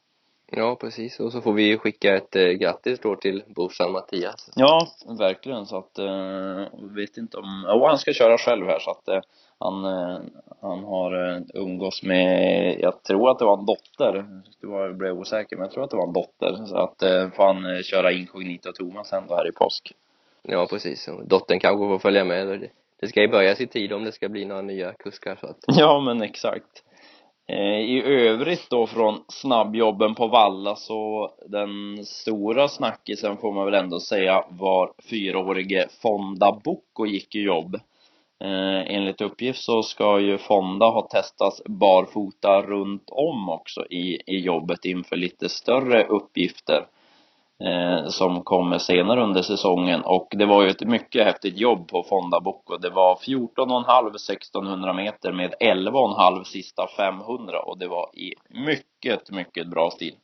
Ja, 0.52 0.76
precis. 0.76 1.20
Och 1.20 1.32
så 1.32 1.42
får 1.42 1.54
vi 1.54 1.78
skicka 1.78 2.16
ett 2.16 2.36
eh, 2.36 2.48
grattis 2.48 3.00
då 3.00 3.16
till 3.16 3.44
brorsan 3.48 3.92
Mattias. 3.92 4.52
Ja, 4.56 4.88
verkligen. 5.20 5.66
Så 5.66 5.78
att, 5.78 6.00
eh, 6.00 6.68
vet 6.96 7.18
inte 7.18 7.38
om, 7.38 7.66
jo 7.68 7.86
han 7.86 7.98
ska 7.98 8.14
köra 8.14 8.38
själv 8.38 8.66
här 8.66 8.80
så 8.80 8.92
att 8.92 9.08
eh, 9.08 9.22
han, 9.60 9.86
eh, 9.86 10.20
han 10.62 10.84
har 10.84 11.36
eh, 11.36 11.42
umgås 11.54 12.04
med, 12.04 12.80
jag 12.80 13.04
tror 13.04 13.32
att 13.32 13.40
det 13.40 13.46
var 13.46 13.58
en 13.58 13.66
dotter, 13.66 14.42
jag 14.62 14.98
blev 14.98 15.20
osäker, 15.20 15.56
men 15.56 15.64
jag 15.64 15.72
tror 15.72 15.84
att 15.84 15.90
det 15.90 15.98
var 15.98 16.08
en 16.08 16.14
dotter. 16.14 16.66
Så 16.66 16.78
att 16.78 17.04
eh, 17.04 17.30
får 17.30 17.44
han 17.44 17.76
eh, 17.76 17.82
köra 17.82 18.12
inkognito 18.12 18.72
Thomas 18.72 19.14
ändå 19.14 19.36
här 19.36 19.50
i 19.50 19.52
påsk. 19.52 19.94
Ja, 20.42 20.68
precis. 20.70 21.08
Och 21.08 21.28
dottern 21.28 21.60
kanske 21.60 21.88
får 21.88 22.00
följa 22.00 22.24
med. 22.24 22.70
Det 23.00 23.08
ska 23.08 23.22
ju 23.22 23.28
börja 23.28 23.52
i 23.52 23.68
tid 23.68 23.94
om 23.94 24.04
det 24.04 24.12
ska 24.12 24.30
bli 24.30 24.46
några 24.46 24.62
nya 24.62 24.94
kuskar 24.94 25.38
så 25.42 25.48
att... 25.48 25.58
Ja, 25.68 26.00
men 26.00 26.22
exakt. 26.22 26.84
Eh, 27.52 27.80
I 27.80 28.02
övrigt 28.06 28.70
då 28.70 28.88
från 28.88 29.24
snabbjobben 29.28 30.16
på 30.16 30.28
Valla 30.28 30.76
så 30.76 31.32
den 31.48 32.06
stora 32.06 32.68
snackisen 32.68 33.38
får 33.38 33.52
man 33.52 33.66
väl 33.66 33.74
ändå 33.74 34.00
säga 34.00 34.46
var 34.50 34.92
fyraårige 35.10 35.88
Fonda 36.02 36.60
Bocco 36.64 37.06
gick 37.06 37.36
i 37.36 37.42
jobb. 37.42 37.76
Eh, 38.44 38.96
enligt 38.96 39.22
uppgift 39.22 39.64
så 39.64 39.84
ska 39.84 40.20
ju 40.20 40.38
Fonda 40.38 40.86
ha 40.86 41.08
testats 41.08 41.62
barfota 41.66 42.62
runt 42.62 43.10
om 43.10 43.50
också 43.50 43.86
i, 43.90 44.22
i 44.26 44.40
jobbet 44.40 44.86
inför 44.86 45.16
lite 45.16 45.50
större 45.50 46.04
uppgifter 46.04 46.86
Eh, 47.64 48.08
som 48.08 48.44
kommer 48.44 48.78
senare 48.78 49.24
under 49.24 49.42
säsongen 49.42 50.02
och 50.02 50.28
det 50.32 50.46
var 50.46 50.64
ju 50.64 50.70
ett 50.70 50.88
mycket 50.88 51.26
häftigt 51.26 51.58
jobb 51.58 51.88
på 51.88 52.04
Fonda 52.04 52.40
Bocco. 52.40 52.78
Det 52.78 52.90
var 52.90 53.16
14,5 53.16 54.16
1600 54.16 54.94
meter 54.94 55.32
med 55.32 55.54
11,5 55.60 56.44
sista 56.44 56.88
500 56.98 57.60
och 57.60 57.78
det 57.78 57.88
var 57.88 58.10
i 58.14 58.34
mycket, 58.50 59.32
mycket 59.32 59.68
bra 59.68 59.92
stil. 59.92 60.16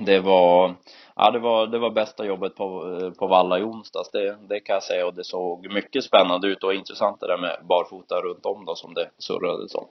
Det 0.00 0.20
var, 0.20 0.74
ja 1.16 1.30
det 1.30 1.38
var, 1.38 1.66
det 1.66 1.78
var 1.78 1.90
bästa 1.90 2.24
jobbet 2.24 2.56
på, 2.56 2.98
eh, 3.00 3.10
på 3.10 3.26
Valla 3.26 3.58
i 3.58 3.62
onsdags, 3.62 4.10
det, 4.10 4.36
det 4.48 4.60
kan 4.60 4.74
jag 4.74 4.82
säga 4.82 5.06
och 5.06 5.14
det 5.14 5.24
såg 5.24 5.72
mycket 5.72 6.04
spännande 6.04 6.48
ut 6.48 6.64
och 6.64 6.74
intressant 6.74 7.20
det 7.20 7.26
där 7.26 7.38
med 7.38 7.66
barfota 7.68 8.20
runt 8.20 8.46
om 8.46 8.64
då 8.64 8.74
som 8.74 8.94
det 8.94 9.10
surrades 9.18 9.74
om. 9.74 9.86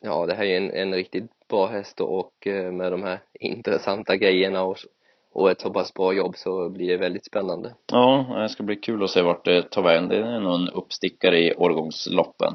Ja, 0.00 0.26
det 0.26 0.34
här 0.34 0.44
är 0.44 0.56
en, 0.56 0.70
en 0.70 0.94
riktigt 0.94 1.30
bra 1.48 1.66
häst 1.66 2.00
och 2.00 2.46
eh, 2.46 2.72
med 2.72 2.92
de 2.92 3.02
här 3.02 3.20
intressanta 3.40 4.16
grejerna 4.16 4.62
och, 4.62 4.76
och 5.32 5.50
ett 5.50 5.60
så 5.60 5.70
pass 5.70 5.94
bra 5.94 6.12
jobb 6.12 6.36
så 6.36 6.68
blir 6.68 6.88
det 6.88 6.96
väldigt 6.96 7.26
spännande. 7.26 7.74
Ja, 7.92 8.38
det 8.42 8.48
ska 8.48 8.62
bli 8.62 8.76
kul 8.76 9.04
att 9.04 9.10
se 9.10 9.22
vart 9.22 9.44
det 9.44 9.70
tar 9.70 9.82
vägen. 9.82 10.08
Det 10.08 10.16
är 10.16 10.40
nog 10.40 10.54
en 10.54 10.68
uppstickare 10.68 11.38
i 11.38 11.54
årgångsloppen. 11.54 12.54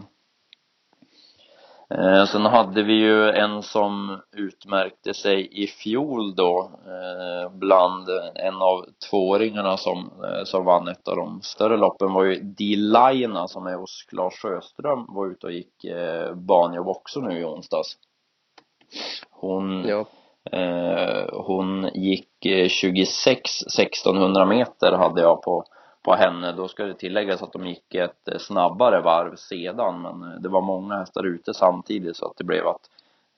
Eh, 1.98 2.26
sen 2.26 2.46
hade 2.46 2.84
vi 2.84 2.94
ju 2.94 3.30
en 3.30 3.64
som 3.64 4.22
utmärkte 4.32 5.14
sig 5.14 5.64
i 5.64 5.68
fjol 5.68 6.36
då 6.36 6.72
eh, 6.86 7.52
bland 7.52 8.10
en 8.36 8.56
av 8.56 8.86
tvååringarna 9.10 9.78
som, 9.78 10.12
eh, 10.24 10.44
som 10.44 10.66
vann 10.66 10.88
ett 10.88 11.08
av 11.08 11.16
de 11.16 11.42
större 11.42 11.78
loppen 11.78 12.14
var 12.14 12.24
ju 12.24 12.40
Dilina 12.40 13.48
som 13.48 13.68
är 13.68 13.76
hos 13.76 14.06
Claes 14.10 14.34
Sjöström 14.34 15.06
var 15.10 15.32
ute 15.32 15.46
och 15.46 15.54
gick 15.54 15.84
eh, 15.84 16.36
banjobb 16.36 16.88
också 16.88 17.20
nu 17.20 17.40
i 17.40 17.46
onsdags. 17.46 17.98
Hon, 19.30 19.86
ja. 19.88 20.06
eh, 20.52 21.26
hon 21.32 21.90
gick 21.94 22.30
26 22.70 23.42
1600 23.80 24.46
meter 24.46 24.92
hade 24.92 25.22
jag 25.22 25.42
på 25.42 25.66
på 26.04 26.14
henne. 26.14 26.52
Då 26.52 26.68
ska 26.68 26.84
det 26.84 26.94
tilläggas 26.94 27.44
att 27.44 27.54
de 27.54 27.68
gick 27.68 27.96
ett 27.96 28.28
eh, 28.28 28.38
snabbare 28.38 29.02
varv 29.02 29.36
sedan, 29.36 30.02
men 30.02 30.32
eh, 30.32 30.40
det 30.40 30.50
var 30.50 30.62
många 30.62 30.98
hästar 30.98 31.26
ute 31.26 31.54
samtidigt 31.54 32.18
så 32.18 32.26
att 32.26 32.38
det 32.38 32.44
blev 32.44 32.68
att 32.68 32.90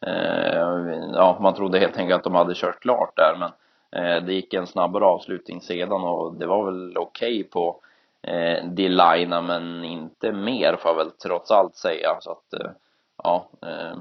eh, 0.06 1.14
ja, 1.14 1.38
man 1.42 1.54
trodde 1.54 1.80
helt 1.80 1.98
enkelt 1.98 2.18
att 2.18 2.24
de 2.24 2.36
hade 2.36 2.56
kört 2.56 2.82
klart 2.82 3.14
där, 3.16 3.36
men 3.40 3.52
eh, 4.02 4.24
det 4.24 4.34
gick 4.34 4.54
en 4.54 4.68
snabbare 4.68 5.06
avslutning 5.06 5.62
sedan 5.62 6.04
och 6.04 6.34
det 6.34 6.46
var 6.46 6.66
väl 6.66 6.98
okej 6.98 7.40
okay 7.40 7.44
på 7.44 7.80
eh, 8.22 8.66
Delina, 8.66 9.42
men 9.42 9.84
inte 9.84 10.32
mer 10.32 10.76
får 10.76 10.92
jag 10.92 10.96
väl 10.96 11.12
trots 11.12 11.52
allt 11.52 11.76
säga, 11.76 12.18
så 12.20 12.32
att 12.32 12.54
eh, 12.54 12.72
ja, 13.24 13.50
eh, 13.62 13.92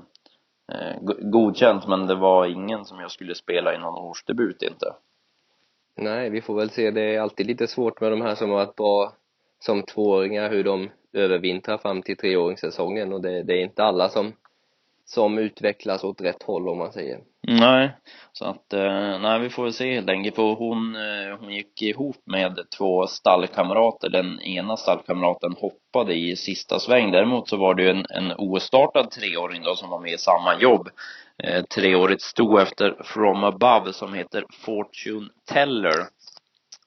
eh 0.73 0.97
godkänt, 1.21 1.87
men 1.87 2.07
det 2.07 2.15
var 2.15 2.47
ingen 2.47 2.85
som 2.85 3.01
jag 3.01 3.11
skulle 3.11 3.35
spela 3.35 3.75
i 3.75 3.79
någon 3.79 4.05
årsdebut 4.05 4.63
inte. 4.63 4.95
Nej, 5.97 6.31
vi 6.31 6.41
får 6.41 6.55
väl 6.55 6.71
se. 6.71 6.91
Det 6.91 7.15
är 7.15 7.21
alltid 7.21 7.47
lite 7.47 7.67
svårt 7.67 8.01
med 8.01 8.13
de 8.13 8.21
här 8.21 8.35
som 8.35 8.51
har 8.51 8.57
varit 8.57 8.77
bra 8.77 9.13
som 9.59 9.83
tvååringar, 9.83 10.51
hur 10.51 10.65
de 10.65 10.91
övervintrar 11.13 11.79
fram 11.79 12.03
till 12.03 12.17
treåringssäsongen 12.17 13.13
och 13.13 13.23
det, 13.23 13.43
det 13.43 13.53
är 13.53 13.63
inte 13.63 13.85
alla 13.85 14.09
som 14.09 14.33
som 15.05 15.39
utvecklas 15.39 16.05
åt 16.05 16.21
rätt 16.21 16.43
håll 16.43 16.69
om 16.69 16.79
man 16.79 16.93
säger. 16.93 17.21
Nej, 17.47 17.91
så 18.33 18.45
att, 18.45 18.73
eh, 18.73 19.19
nej 19.21 19.41
vi 19.41 19.51
får 19.51 19.63
väl 19.63 19.73
se 19.73 19.95
helt 19.95 20.11
enkelt, 20.11 20.37
för 20.37 20.55
hon, 20.55 20.97
eh, 20.97 21.39
hon 21.41 21.55
gick 21.55 21.83
ihop 21.83 22.17
med 22.25 22.59
två 22.79 23.07
stallkamrater. 23.07 24.09
Den 24.09 24.41
ena 24.41 24.77
stallkamraten 24.77 25.55
hoppade 25.59 26.15
i 26.15 26.37
sista 26.37 26.79
sväng. 26.79 27.11
Däremot 27.11 27.49
så 27.49 27.57
var 27.57 27.75
det 27.75 27.83
ju 27.83 27.91
en, 27.91 28.07
en 28.11 28.33
ostartad 28.33 29.11
treåring 29.11 29.63
då 29.63 29.75
som 29.75 29.91
var 29.91 30.01
med 30.01 30.13
i 30.13 30.19
samma 30.19 30.61
jobb. 30.61 30.89
Eh, 31.43 31.65
treårigt 31.65 32.23
stod 32.23 32.61
efter 32.61 33.03
From 33.05 33.45
Above 33.45 33.93
som 33.93 34.15
heter 34.15 34.45
Fortune 34.65 35.29
Teller. 35.53 36.01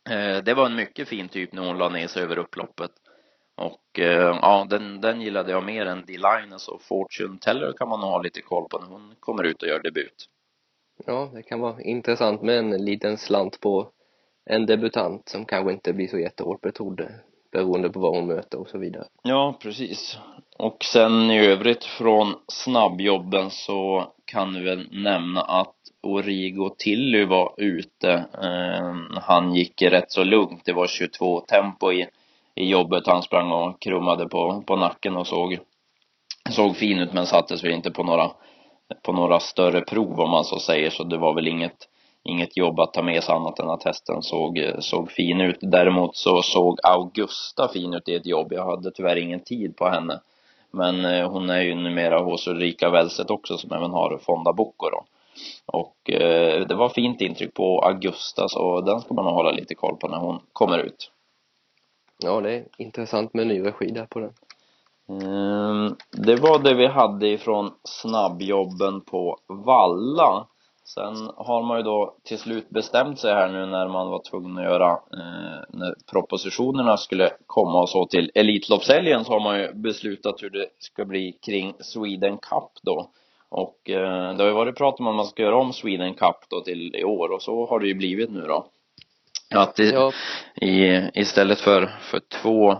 Eh, 0.09 0.43
det 0.43 0.53
var 0.53 0.65
en 0.65 0.75
mycket 0.75 1.07
fin 1.07 1.29
typ 1.29 1.53
när 1.53 1.67
hon 1.67 1.77
la 1.77 1.89
ner 1.89 2.07
sig 2.07 2.23
över 2.23 2.37
upploppet. 2.37 2.91
Och 3.55 3.99
eh, 3.99 4.39
ja, 4.41 4.67
den, 4.69 5.01
den 5.01 5.21
gillade 5.21 5.51
jag 5.51 5.63
mer 5.63 5.85
än 5.85 6.05
D-Linus 6.07 6.67
och 6.67 6.81
Fortune 6.81 7.37
Teller 7.39 7.73
kan 7.73 7.89
man 7.89 7.99
nog 7.99 8.09
ha 8.09 8.21
lite 8.21 8.41
koll 8.41 8.67
på 8.69 8.79
när 8.79 8.87
hon 8.87 9.15
kommer 9.19 9.43
ut 9.43 9.63
och 9.63 9.69
gör 9.69 9.83
debut. 9.83 10.25
Ja, 11.05 11.31
det 11.33 11.43
kan 11.43 11.59
vara 11.59 11.81
intressant 11.81 12.41
med 12.41 12.57
en 12.57 12.85
liten 12.85 13.17
slant 13.17 13.61
på 13.61 13.91
en 14.45 14.65
debutant 14.65 15.29
som 15.29 15.45
kanske 15.45 15.73
inte 15.73 15.93
blir 15.93 16.07
så 16.07 16.19
jättehårt 16.19 16.61
betrodd 16.61 17.01
beroende 17.51 17.89
på 17.89 17.99
vad 17.99 18.15
hon 18.15 18.27
möter 18.27 18.59
och 18.59 18.69
så 18.69 18.77
vidare. 18.77 19.07
Ja, 19.23 19.57
precis. 19.61 20.17
Och 20.57 20.83
sen 20.83 21.31
i 21.31 21.47
övrigt 21.47 21.83
från 21.83 22.35
snabbjobben 22.47 23.49
så 23.49 24.11
kan 24.27 24.53
du 24.53 24.63
väl 24.63 24.87
nämna 24.91 25.41
att 25.41 25.75
Origo 26.03 26.69
Tilly 26.77 27.25
var 27.25 27.53
ute. 27.57 28.11
Eh, 28.43 29.21
han 29.21 29.55
gick 29.55 29.81
rätt 29.81 30.11
så 30.11 30.23
lugnt. 30.23 30.61
Det 30.65 30.73
var 30.73 30.87
22 30.87 31.39
tempo 31.39 31.91
i 31.91 32.07
i 32.57 32.69
jobbet. 32.69 33.07
Han 33.07 33.23
sprang 33.23 33.51
och 33.51 33.81
krummade 33.81 34.29
på, 34.29 34.63
på 34.67 34.75
nacken 34.75 35.17
och 35.17 35.27
såg, 35.27 35.59
såg 36.49 36.75
fin 36.75 36.99
ut 36.99 37.13
men 37.13 37.25
sattes 37.25 37.63
väl 37.63 37.71
inte 37.71 37.91
på 37.91 38.03
några, 38.03 38.31
på 39.01 39.11
några 39.11 39.39
större 39.39 39.81
prov 39.81 40.19
om 40.19 40.29
man 40.29 40.43
så 40.43 40.59
säger. 40.59 40.89
Så 40.89 41.03
det 41.03 41.17
var 41.17 41.33
väl 41.33 41.47
inget, 41.47 41.77
inget 42.23 42.57
jobb 42.57 42.79
att 42.79 42.93
ta 42.93 43.03
med 43.03 43.23
sig 43.23 43.35
annat 43.35 43.59
än 43.59 43.69
att 43.69 43.83
hästen 43.83 44.21
såg, 44.21 44.59
såg 44.79 45.11
fin 45.11 45.41
ut. 45.41 45.57
Däremot 45.61 46.15
så 46.15 46.41
såg 46.41 46.79
Augusta 46.83 47.67
fin 47.67 47.93
ut 47.93 48.09
i 48.09 48.15
ett 48.15 48.25
jobb. 48.25 48.53
Jag 48.53 48.65
hade 48.65 48.91
tyvärr 48.91 49.15
ingen 49.15 49.43
tid 49.43 49.75
på 49.75 49.87
henne. 49.89 50.19
Men 50.77 51.05
eh, 51.05 51.29
hon 51.31 51.49
är 51.49 51.61
ju 51.61 51.75
numera 51.75 52.19
hos 52.19 52.47
Ulrika 52.47 52.89
Wellset 52.89 53.29
också 53.29 53.57
som 53.57 53.71
även 53.71 53.91
har 53.91 54.17
Fonda 54.17 54.53
Bocco 54.53 54.89
då. 54.89 55.05
Och 55.65 56.09
eh, 56.09 56.67
det 56.67 56.75
var 56.75 56.89
fint 56.89 57.21
intryck 57.21 57.53
på 57.53 57.81
Augusta 57.81 58.49
så 58.49 58.81
den 58.81 59.01
ska 59.01 59.13
man 59.13 59.25
nog 59.25 59.33
hålla 59.33 59.51
lite 59.51 59.75
koll 59.75 59.97
på 59.97 60.07
när 60.07 60.17
hon 60.17 60.39
kommer 60.53 60.79
ut. 60.79 61.11
Ja, 62.23 62.41
det 62.41 62.53
är 62.53 62.65
intressant 62.77 63.33
med 63.33 63.47
ny 63.47 63.63
regi 63.63 63.91
där 63.91 64.05
på 64.05 64.19
den. 64.19 64.33
Mm, 65.09 65.95
det 66.11 66.35
var 66.35 66.59
det 66.59 66.73
vi 66.73 66.87
hade 66.87 67.27
ifrån 67.27 67.71
snabbjobben 67.83 69.01
på 69.01 69.37
Valla. 69.47 70.47
Sen 70.87 71.29
har 71.35 71.63
man 71.63 71.77
ju 71.77 71.83
då 71.83 72.15
till 72.23 72.37
slut 72.37 72.69
bestämt 72.69 73.19
sig 73.19 73.33
här 73.33 73.47
nu 73.49 73.65
när 73.65 73.87
man 73.87 74.09
var 74.09 74.21
tvungen 74.29 74.57
att 74.57 74.63
göra, 74.63 74.91
eh, 74.91 75.63
när 75.69 75.95
propositionerna 76.11 76.97
skulle 76.97 77.31
komma 77.45 77.81
och 77.81 77.89
så 77.89 78.05
till 78.05 78.31
Elitloppshelgen 78.35 79.25
så 79.25 79.31
har 79.31 79.39
man 79.39 79.59
ju 79.59 79.73
beslutat 79.73 80.43
hur 80.43 80.49
det 80.49 80.67
ska 80.79 81.05
bli 81.05 81.31
kring 81.31 81.73
Sweden 81.79 82.37
Cup 82.37 82.71
då. 82.83 83.09
Och 83.49 83.89
eh, 83.89 84.35
det 84.35 84.43
har 84.43 84.47
ju 84.47 84.53
varit 84.53 84.77
prat 84.77 84.99
om 84.99 85.07
att 85.07 85.15
man 85.15 85.25
ska 85.25 85.43
göra 85.43 85.57
om 85.57 85.73
Sweden 85.73 86.13
Cup 86.13 86.37
då 86.49 86.61
till 86.61 86.95
i 86.95 87.03
år 87.03 87.31
och 87.31 87.41
så 87.41 87.65
har 87.65 87.79
det 87.79 87.87
ju 87.87 87.93
blivit 87.93 88.29
nu 88.29 88.41
då. 88.41 88.67
Att 89.55 89.75
det, 89.75 89.83
ja. 89.83 90.11
i, 90.61 91.01
istället 91.13 91.59
för, 91.59 91.85
för 92.01 92.19
två, 92.41 92.77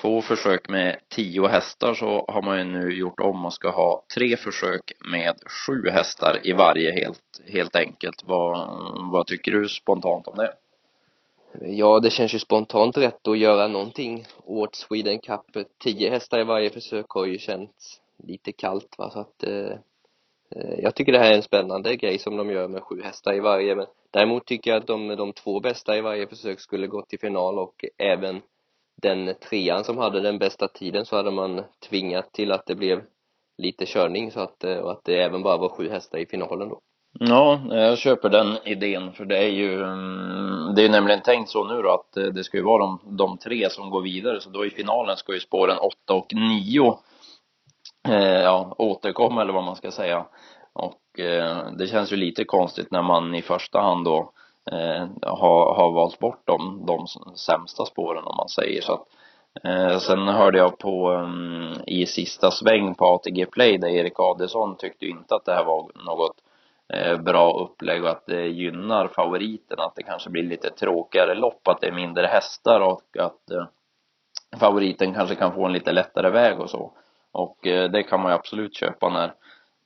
två 0.00 0.22
försök 0.22 0.68
med 0.68 0.98
tio 1.08 1.48
hästar 1.48 1.94
så 1.94 2.24
har 2.28 2.42
man 2.42 2.58
ju 2.58 2.64
nu 2.64 2.92
gjort 2.98 3.20
om 3.20 3.44
och 3.44 3.52
ska 3.52 3.70
ha 3.70 4.04
tre 4.14 4.36
försök 4.36 4.92
med 5.10 5.34
sju 5.46 5.90
hästar 5.90 6.40
i 6.42 6.52
varje 6.52 6.92
helt, 6.92 7.40
helt 7.48 7.76
enkelt. 7.76 8.24
Vad, 8.26 8.68
vad 9.12 9.26
tycker 9.26 9.52
du 9.52 9.68
spontant 9.68 10.26
om 10.26 10.36
det? 10.36 10.52
Ja, 11.60 12.00
det 12.00 12.10
känns 12.10 12.34
ju 12.34 12.38
spontant 12.38 12.96
rätt 12.96 13.28
att 13.28 13.38
göra 13.38 13.68
någonting 13.68 14.26
åt 14.44 14.74
Sweden 14.74 15.18
Cup. 15.18 15.66
Tio 15.78 16.10
hästar 16.10 16.40
i 16.40 16.44
varje 16.44 16.70
försök 16.70 17.06
har 17.08 17.26
ju 17.26 17.38
känts 17.38 18.00
lite 18.18 18.52
kallt 18.52 18.94
va, 18.98 19.10
så 19.10 19.20
att 19.20 19.42
eh, 19.42 19.76
Eh, 20.56 20.80
jag 20.82 20.94
tycker 20.94 21.12
det 21.12 21.18
här 21.18 21.32
är 21.32 21.36
en 21.36 21.42
spännande 21.42 21.96
grej 21.96 22.18
som 22.18 22.36
de 22.36 22.50
gör 22.50 22.68
med 22.68 22.82
sju 22.82 23.02
hästar 23.02 23.34
i 23.34 23.40
varje 23.40 23.76
men 23.76 23.86
däremot 24.10 24.46
tycker 24.46 24.70
jag 24.70 24.80
att 24.80 24.86
de, 24.86 25.08
de 25.08 25.32
två 25.32 25.60
bästa 25.60 25.96
i 25.96 26.00
varje 26.00 26.26
försök 26.26 26.60
skulle 26.60 26.86
gått 26.86 27.08
till 27.08 27.18
final 27.18 27.58
och 27.58 27.84
även 27.98 28.40
den 29.02 29.34
trean 29.50 29.84
som 29.84 29.98
hade 29.98 30.20
den 30.20 30.38
bästa 30.38 30.68
tiden 30.68 31.06
så 31.06 31.16
hade 31.16 31.30
man 31.30 31.64
tvingat 31.88 32.32
till 32.32 32.52
att 32.52 32.66
det 32.66 32.74
blev 32.74 33.02
lite 33.58 33.86
körning 33.86 34.30
så 34.30 34.40
att, 34.40 34.64
eh, 34.64 34.76
och 34.76 34.92
att 34.92 35.04
det 35.04 35.22
även 35.22 35.42
bara 35.42 35.56
var 35.56 35.68
sju 35.68 35.88
hästar 35.88 36.18
i 36.18 36.26
finalen 36.26 36.68
då. 36.68 36.80
Ja, 37.20 37.60
jag 37.70 37.98
köper 37.98 38.28
den 38.28 38.58
idén 38.64 39.12
för 39.12 39.24
det 39.24 39.38
är 39.38 39.48
ju 39.48 39.82
mm, 39.82 40.74
det 40.74 40.84
är 40.84 40.88
nämligen 40.88 41.22
tänkt 41.22 41.50
så 41.50 41.64
nu 41.64 41.82
då 41.82 41.90
att 41.90 42.16
eh, 42.16 42.24
det 42.24 42.44
ska 42.44 42.56
ju 42.56 42.62
vara 42.62 42.82
de, 42.82 43.16
de 43.16 43.38
tre 43.38 43.70
som 43.70 43.90
går 43.90 44.02
vidare 44.02 44.40
så 44.40 44.50
då 44.50 44.66
i 44.66 44.70
finalen 44.70 45.16
ska 45.16 45.32
ju 45.32 45.40
spåren 45.40 45.78
åtta 45.78 46.14
och 46.14 46.34
nio 46.34 46.98
eh, 48.08 48.40
ja, 48.42 48.74
återkomma 48.78 49.42
eller 49.42 49.52
vad 49.52 49.64
man 49.64 49.76
ska 49.76 49.90
säga. 49.90 50.26
Och 50.72 51.20
eh, 51.20 51.72
det 51.78 51.86
känns 51.86 52.12
ju 52.12 52.16
lite 52.16 52.44
konstigt 52.44 52.90
när 52.90 53.02
man 53.02 53.34
i 53.34 53.42
första 53.42 53.80
hand 53.80 54.04
då 54.04 54.32
eh, 54.70 55.08
har, 55.22 55.74
har 55.74 55.92
valt 55.92 56.18
bort 56.18 56.42
de, 56.44 56.86
de 56.86 57.06
sämsta 57.36 57.84
spåren 57.84 58.24
om 58.24 58.36
man 58.36 58.48
säger 58.48 58.80
så 58.80 58.92
att 58.92 59.06
eh, 59.64 59.98
sen 59.98 60.28
hörde 60.28 60.58
jag 60.58 60.78
på 60.78 61.10
um, 61.10 61.74
i 61.86 62.06
sista 62.06 62.50
sväng 62.50 62.94
på 62.94 63.04
ATG 63.04 63.46
Play 63.46 63.78
där 63.78 63.88
Erik 63.88 64.20
Adelsson 64.20 64.76
tyckte 64.76 65.06
inte 65.06 65.34
att 65.34 65.44
det 65.44 65.54
här 65.54 65.64
var 65.64 65.90
något 66.06 66.36
eh, 66.92 67.18
bra 67.18 67.52
upplägg 67.52 68.04
och 68.04 68.10
att 68.10 68.26
det 68.26 68.46
gynnar 68.46 69.08
favoriten 69.08 69.80
att 69.80 69.94
det 69.94 70.02
kanske 70.02 70.30
blir 70.30 70.42
lite 70.42 70.70
tråkigare 70.70 71.34
lopp, 71.34 71.68
att 71.68 71.80
det 71.80 71.86
är 71.86 71.92
mindre 71.92 72.26
hästar 72.26 72.80
och 72.80 73.16
att 73.18 73.50
eh, 73.50 73.66
favoriten 74.58 75.14
kanske 75.14 75.34
kan 75.34 75.54
få 75.54 75.66
en 75.66 75.72
lite 75.72 75.92
lättare 75.92 76.30
väg 76.30 76.60
och 76.60 76.70
så. 76.70 76.92
Och 77.32 77.66
eh, 77.66 77.90
det 77.90 78.02
kan 78.02 78.20
man 78.20 78.32
ju 78.32 78.34
absolut 78.34 78.76
köpa 78.76 79.08
när, 79.08 79.34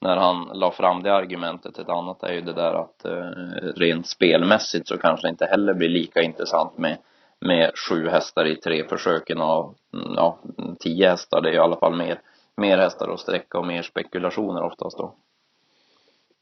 när 0.01 0.17
han 0.17 0.51
la 0.55 0.71
fram 0.71 1.03
det 1.03 1.15
argumentet. 1.15 1.79
Ett 1.79 1.89
annat 1.89 2.23
är 2.23 2.33
ju 2.33 2.41
det 2.41 2.53
där 2.53 2.75
att 2.75 3.05
eh, 3.05 3.31
rent 3.77 4.07
spelmässigt 4.07 4.89
så 4.89 4.99
kanske 4.99 5.27
det 5.27 5.31
inte 5.31 5.47
heller 5.47 5.75
blir 5.75 5.89
lika 5.89 6.23
intressant 6.23 6.79
med, 6.79 6.99
med 7.41 7.71
sju 7.89 8.09
hästar 8.09 8.47
i 8.47 8.57
tre 8.57 8.89
försöken 8.89 9.41
av 9.41 9.75
mm, 9.95 10.15
ja, 10.17 10.39
tio 10.81 11.09
hästar. 11.09 11.41
Det 11.41 11.49
är 11.49 11.55
i 11.55 11.59
alla 11.59 11.77
fall 11.77 11.97
mer, 11.97 12.21
mer 12.57 12.79
hästar 12.79 13.09
att 13.09 13.21
sträcka 13.21 13.59
och 13.59 13.67
mer 13.67 13.83
spekulationer 13.83 14.63
oftast 14.63 14.99
då. 14.99 15.15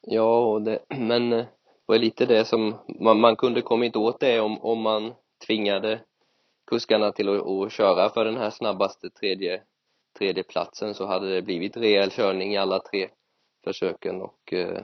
Ja, 0.07 0.39
och 0.39 0.63
det, 0.63 0.79
men 0.89 1.33
eh, 1.33 1.39
det 1.39 1.93
var 1.93 1.99
lite 1.99 2.27
det 2.27 2.45
som 2.45 2.75
man, 3.01 3.21
man 3.21 3.37
kunde 3.37 3.63
kommit 3.63 3.97
åt 3.97 4.21
det 4.21 4.41
om, 4.41 4.59
om 4.65 4.81
man 4.81 5.13
tvingade 5.47 6.01
kuskarna 6.67 7.13
till 7.13 7.29
att, 7.29 7.47
att 7.47 7.73
köra 7.73 8.09
för 8.09 8.25
den 8.25 8.37
här 8.37 8.51
snabbaste 8.51 9.11
tredje 9.11 9.63
tredjeplatsen 10.19 10.95
så 10.95 11.07
hade 11.07 11.35
det 11.35 11.43
blivit 11.43 11.77
rejäl 11.77 12.11
körning 12.11 12.55
i 12.55 12.57
alla 12.57 12.79
tre 12.79 13.09
försöken 13.65 14.23
och 14.23 14.53
eh, 14.53 14.81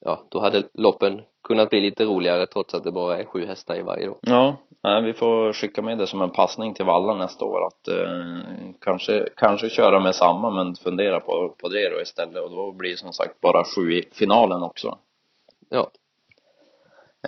ja, 0.00 0.20
då 0.28 0.40
hade 0.40 0.62
loppen 0.74 1.22
kunnat 1.42 1.70
bli 1.70 1.80
lite 1.80 2.04
roligare 2.04 2.46
trots 2.46 2.74
att 2.74 2.84
det 2.84 2.92
bara 2.92 3.18
är 3.18 3.24
sju 3.24 3.46
hästar 3.46 3.74
i 3.74 3.82
varje 3.82 4.06
då. 4.06 4.18
Ja, 4.20 4.56
vi 5.04 5.12
får 5.12 5.52
skicka 5.52 5.82
med 5.82 5.98
det 5.98 6.06
som 6.06 6.22
en 6.22 6.30
passning 6.30 6.74
till 6.74 6.84
Valla 6.84 7.14
nästa 7.14 7.44
år 7.44 7.66
att 7.66 7.88
eh, 7.88 8.72
kanske, 8.80 9.28
kanske 9.36 9.68
köra 9.70 10.00
med 10.00 10.14
samma 10.14 10.50
men 10.50 10.74
fundera 10.74 11.20
på, 11.20 11.54
på 11.58 11.68
det 11.68 11.88
då 11.88 12.00
istället 12.00 12.44
och 12.44 12.50
då 12.50 12.72
blir 12.72 12.90
det 12.90 12.96
som 12.96 13.12
sagt 13.12 13.40
bara 13.40 13.64
sju 13.64 13.92
i 13.92 14.08
finalen 14.12 14.62
också. 14.62 14.98
Ja. 15.68 15.90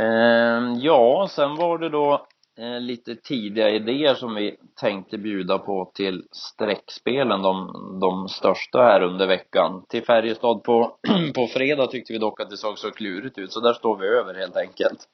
Eh, 0.00 0.74
ja, 0.76 1.28
sen 1.30 1.56
var 1.56 1.78
det 1.78 1.88
då 1.88 2.26
eh, 2.58 2.80
lite 2.80 3.16
tidiga 3.16 3.70
idéer 3.70 4.14
som 4.14 4.34
vi 4.34 4.56
tänkte 4.80 5.18
bjuda 5.18 5.58
på 5.58 5.90
till 5.94 6.24
streckspelen, 6.32 7.42
de, 7.42 7.72
de 8.00 8.28
största 8.28 8.82
här 8.82 9.02
under 9.02 9.26
veckan. 9.26 9.84
Till 9.88 10.04
Färjestad 10.04 10.62
på, 10.62 10.96
på 11.34 11.46
fredag 11.46 11.86
tyckte 11.86 12.12
vi 12.12 12.18
dock 12.18 12.40
att 12.40 12.50
det 12.50 12.56
såg 12.56 12.78
så 12.78 12.90
klurigt 12.90 13.38
ut, 13.38 13.52
så 13.52 13.60
där 13.60 13.72
står 13.72 13.96
vi 13.96 14.06
över 14.06 14.34
helt 14.34 14.56
enkelt. 14.56 15.08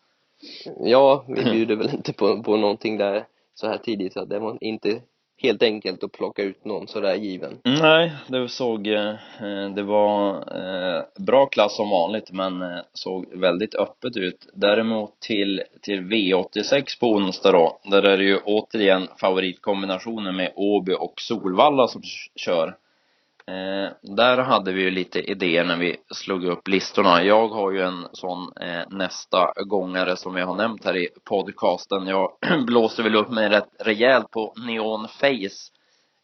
Ja, 0.81 1.25
vi 1.29 1.45
bjuder 1.53 1.77
väl 1.77 1.95
inte 1.95 2.13
på, 2.13 2.43
på 2.43 2.57
någonting 2.57 2.99
där 2.99 3.27
så 3.55 3.67
här 3.67 3.79
tidigt, 3.79 4.13
så 4.13 4.25
det 4.25 4.39
var 4.39 4.59
inte 4.61 5.01
helt 5.43 5.63
enkelt 5.63 6.05
att 6.05 6.13
plocka 6.13 6.43
ut 6.43 6.65
någon 6.65 6.89
sådär 6.89 7.15
given. 7.15 7.59
Mm, 7.65 7.79
nej, 7.79 8.13
det 8.29 8.49
såg, 8.49 8.87
eh, 8.87 9.11
eh, 9.43 9.71
det 9.75 9.83
var 9.83 10.35
eh, 10.37 11.03
bra 11.19 11.47
klass 11.47 11.77
som 11.77 11.91
vanligt 11.91 12.33
men 12.33 12.83
såg 12.93 13.27
väldigt 13.33 13.75
öppet 13.75 14.17
ut. 14.17 14.49
Däremot 14.55 15.21
till, 15.21 15.63
till 15.83 16.01
V86 16.01 17.01
på 17.01 17.13
onsdag 17.13 17.53
då, 17.53 17.81
där 17.85 18.03
är 18.03 18.19
det 18.19 18.25
ju 18.25 18.39
återigen 18.45 19.09
favoritkombinationen 19.21 20.37
med 20.37 20.53
Åby 20.57 20.93
och 20.93 21.15
Solvalla 21.21 21.89
som 21.89 22.03
kör. 22.37 22.77
Eh, 23.47 23.93
där 24.03 24.39
hade 24.39 24.73
vi 24.73 24.83
ju 24.83 24.91
lite 24.91 25.21
idéer 25.21 25.65
när 25.65 25.77
vi 25.77 25.97
slog 26.15 26.45
upp 26.45 26.69
listorna. 26.69 27.23
Jag 27.23 27.49
har 27.49 27.71
ju 27.73 27.83
en 27.83 28.09
sån 28.13 28.53
eh, 28.61 28.83
nästa 28.91 29.53
gångare 29.67 30.17
som 30.17 30.37
jag 30.37 30.47
har 30.47 30.55
nämnt 30.55 30.85
här 30.85 30.97
i 30.97 31.09
podcasten. 31.25 32.07
Jag 32.07 32.31
blåste 32.67 33.03
väl 33.03 33.17
upp 33.17 33.31
mig 33.31 33.49
rätt 33.49 33.69
rejält 33.79 34.31
på 34.31 34.55
Neon 34.67 35.09
Face 35.09 35.73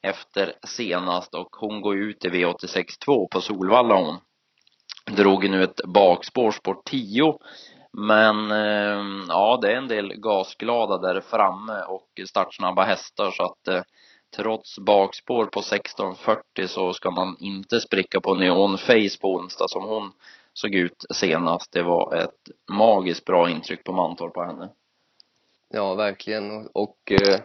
efter 0.02 0.52
senast 0.66 1.35
och 1.35 1.56
hon 1.56 1.80
går 1.80 1.96
ut 1.96 2.24
i 2.24 2.28
V86.2 2.28 3.28
på 3.30 3.40
Solvalla 3.40 3.94
hon. 3.94 4.16
Drog 5.16 5.50
nu 5.50 5.62
ett 5.62 5.80
bakspår, 5.85 6.50
spår 6.50 6.76
10. 6.85 7.38
Men 7.92 8.50
eh, 8.50 9.24
ja, 9.28 9.59
det 9.62 9.72
är 9.72 9.76
en 9.76 9.88
del 9.88 10.12
gasglada 10.16 10.98
där 10.98 11.20
framme 11.20 11.83
och 11.83 12.28
startsnabba 12.28 12.85
hästar 12.85 13.30
så 13.30 13.42
att 13.42 13.68
eh, 13.68 13.83
trots 14.37 14.79
bakspår 14.79 15.47
på 15.47 15.61
16.40 15.61 16.66
så 16.66 16.93
ska 16.93 17.11
man 17.11 17.37
inte 17.40 17.81
spricka 17.81 18.21
på 18.21 18.35
Neon 18.35 18.79
Face 18.79 19.21
på 19.21 19.35
onsdag 19.35 19.69
som 19.69 19.85
hon 19.85 20.12
såg 20.53 20.75
ut 20.75 21.05
senast. 21.14 21.73
Det 21.73 21.83
var 21.83 22.14
ett 22.14 22.51
magiskt 22.73 23.25
bra 23.25 23.51
intryck 23.51 23.85
på 23.85 23.93
Mantorp 23.93 24.35
på 24.35 24.43
henne. 24.43 24.69
Ja, 25.69 25.95
verkligen. 25.95 26.69
Och 26.73 27.12
eh, 27.12 27.40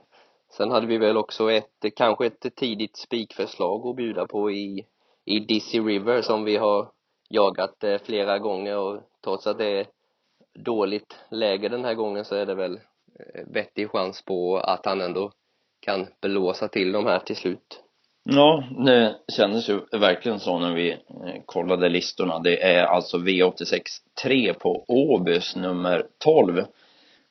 sen 0.57 0.71
hade 0.71 0.87
vi 0.87 0.97
väl 0.97 1.17
också 1.17 1.51
ett, 1.51 1.85
kanske 1.95 2.25
ett 2.25 2.55
tidigt 2.55 2.97
spikförslag 2.97 3.87
att 3.87 3.95
bjuda 3.95 4.27
på 4.27 4.51
i, 4.51 4.85
i 5.25 5.39
Dizzy 5.39 5.79
River 5.79 6.21
som 6.21 6.43
vi 6.43 6.57
har 6.57 6.91
jagat 7.29 7.83
eh, 7.83 7.97
flera 7.97 8.39
gånger 8.39 8.77
och 8.77 9.01
trots 9.23 9.47
att 9.47 9.57
det 9.57 9.79
är 9.79 9.87
dåligt 10.53 11.15
läge 11.29 11.69
den 11.69 11.85
här 11.85 11.93
gången 11.93 12.25
så 12.25 12.35
är 12.35 12.45
det 12.45 12.55
väl 12.55 12.79
eh, 13.19 13.45
vettig 13.47 13.89
chans 13.89 14.21
på 14.21 14.57
att 14.57 14.85
han 14.85 15.01
ändå 15.01 15.31
kan 15.85 16.07
blåsa 16.21 16.67
till 16.67 16.91
de 16.91 17.05
här 17.05 17.19
till 17.19 17.35
slut. 17.35 17.81
Ja, 18.23 18.63
det 18.85 19.15
kändes 19.37 19.69
ju 19.69 19.79
verkligen 19.91 20.39
så 20.39 20.59
när 20.59 20.73
vi 20.73 20.91
eh, 20.91 21.41
kollade 21.45 21.89
listorna. 21.89 22.39
Det 22.39 22.63
är 22.63 22.83
alltså 22.83 23.17
V86 23.17 23.81
3 24.23 24.53
på 24.53 24.85
Åbys 24.87 25.55
nummer 25.55 26.05
12. 26.17 26.65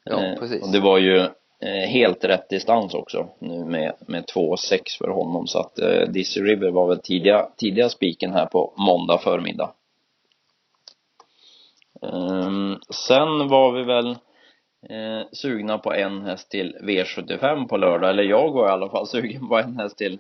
Ja, 0.05 0.25
eh, 0.25 0.39
precis. 0.39 0.63
Och 0.63 0.73
det 0.73 0.81
var 0.81 0.99
ju 0.99 1.19
eh, 1.61 1.89
helt 1.89 2.25
rätt 2.25 2.49
distans 2.49 2.95
också 2.95 3.29
nu 3.39 3.65
med, 3.65 3.93
med 4.07 4.25
2,6 4.25 4.99
för 4.99 5.09
honom 5.09 5.47
så 5.47 5.59
att 5.59 5.79
eh, 5.79 6.01
Dizzy 6.09 6.41
River 6.41 6.71
var 6.71 6.89
väl 6.89 6.99
tidiga, 6.99 7.49
tidiga 7.57 7.89
spiken 7.89 8.33
här 8.33 8.47
på 8.47 8.73
måndag 8.77 9.19
förmiddag. 9.19 9.71
Um, 12.01 12.81
sen 12.91 13.49
var 13.49 13.73
vi 13.73 13.83
väl 13.83 14.17
eh, 14.91 15.27
sugna 15.33 15.79
på 15.79 15.95
en 15.95 16.23
häst 16.23 16.51
till 16.51 16.77
V75 16.83 17.69
på 17.69 17.77
lördag, 17.77 18.11
eller 18.11 18.23
jag 18.23 18.53
var 18.53 18.69
i 18.69 18.73
alla 18.73 18.91
fall 18.91 19.07
sugen 19.07 19.49
på 19.49 19.59
en 19.59 19.77
häst 19.77 19.99
till, 19.99 20.19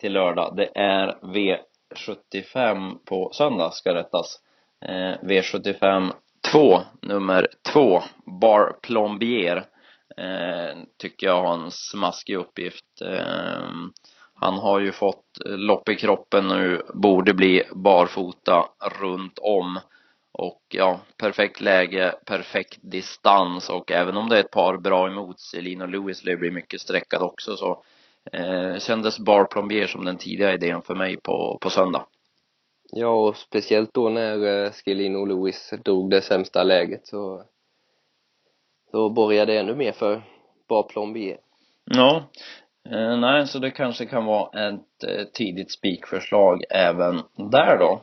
till 0.00 0.12
lördag. 0.12 0.56
Det 0.56 0.68
är 0.74 1.16
V75 1.22 2.96
på 3.04 3.30
söndag 3.32 3.70
ska 3.70 3.94
rättas. 3.94 4.40
Eh, 4.84 5.14
V75 5.22 6.12
2, 6.52 6.80
nummer 7.02 7.48
2, 7.72 8.02
Bar 8.40 8.76
Plombier. 8.82 9.64
Eh, 10.16 10.78
tycker 10.98 11.26
jag 11.26 11.42
har 11.42 11.54
en 11.54 11.70
smaskig 11.70 12.36
uppgift. 12.36 13.02
Eh, 13.02 13.70
han 14.34 14.54
har 14.54 14.80
ju 14.80 14.92
fått 14.92 15.24
lopp 15.44 15.88
i 15.88 15.96
kroppen 15.96 16.48
nu, 16.48 16.82
borde 16.94 17.34
bli 17.34 17.62
barfota 17.72 18.68
runt 19.00 19.38
om. 19.38 19.78
Och 20.38 20.62
ja, 20.68 21.00
perfekt 21.16 21.60
läge, 21.60 22.14
perfekt 22.26 22.78
distans 22.82 23.70
och 23.70 23.92
även 23.92 24.16
om 24.16 24.28
det 24.28 24.36
är 24.36 24.40
ett 24.40 24.50
par 24.50 24.76
bra 24.76 25.08
emot 25.08 25.40
sig, 25.40 25.62
Lino 25.62 25.86
Lewis 25.86 26.24
lär 26.24 26.36
bli 26.36 26.50
mycket 26.50 26.80
sträckad 26.80 27.22
också 27.22 27.56
så 27.56 27.82
eh, 28.32 28.78
kändes 28.78 29.18
Bar 29.18 29.44
Plombier 29.44 29.86
som 29.86 30.04
den 30.04 30.16
tidiga 30.16 30.54
idén 30.54 30.82
för 30.82 30.94
mig 30.94 31.16
på, 31.16 31.58
på 31.60 31.70
söndag. 31.70 32.06
Ja, 32.92 33.08
och 33.08 33.36
speciellt 33.36 33.94
då 33.94 34.08
när 34.08 34.64
eh, 34.64 34.72
Skellino 34.72 35.24
Lewis 35.24 35.72
drog 35.84 36.10
det 36.10 36.22
sämsta 36.22 36.62
läget 36.62 37.06
så 37.06 37.42
då 38.92 39.10
borgade 39.10 39.52
det 39.52 39.58
ännu 39.58 39.74
mer 39.74 39.92
för 39.92 40.22
Bar 40.68 40.82
Plombier. 40.82 41.38
Ja, 41.84 42.24
eh, 42.90 43.16
nej, 43.16 43.46
så 43.46 43.58
det 43.58 43.70
kanske 43.70 44.06
kan 44.06 44.24
vara 44.24 44.68
ett 44.68 45.04
eh, 45.04 45.24
tidigt 45.32 45.72
spikförslag 45.72 46.62
även 46.70 47.22
där 47.36 47.78
då. 47.78 48.02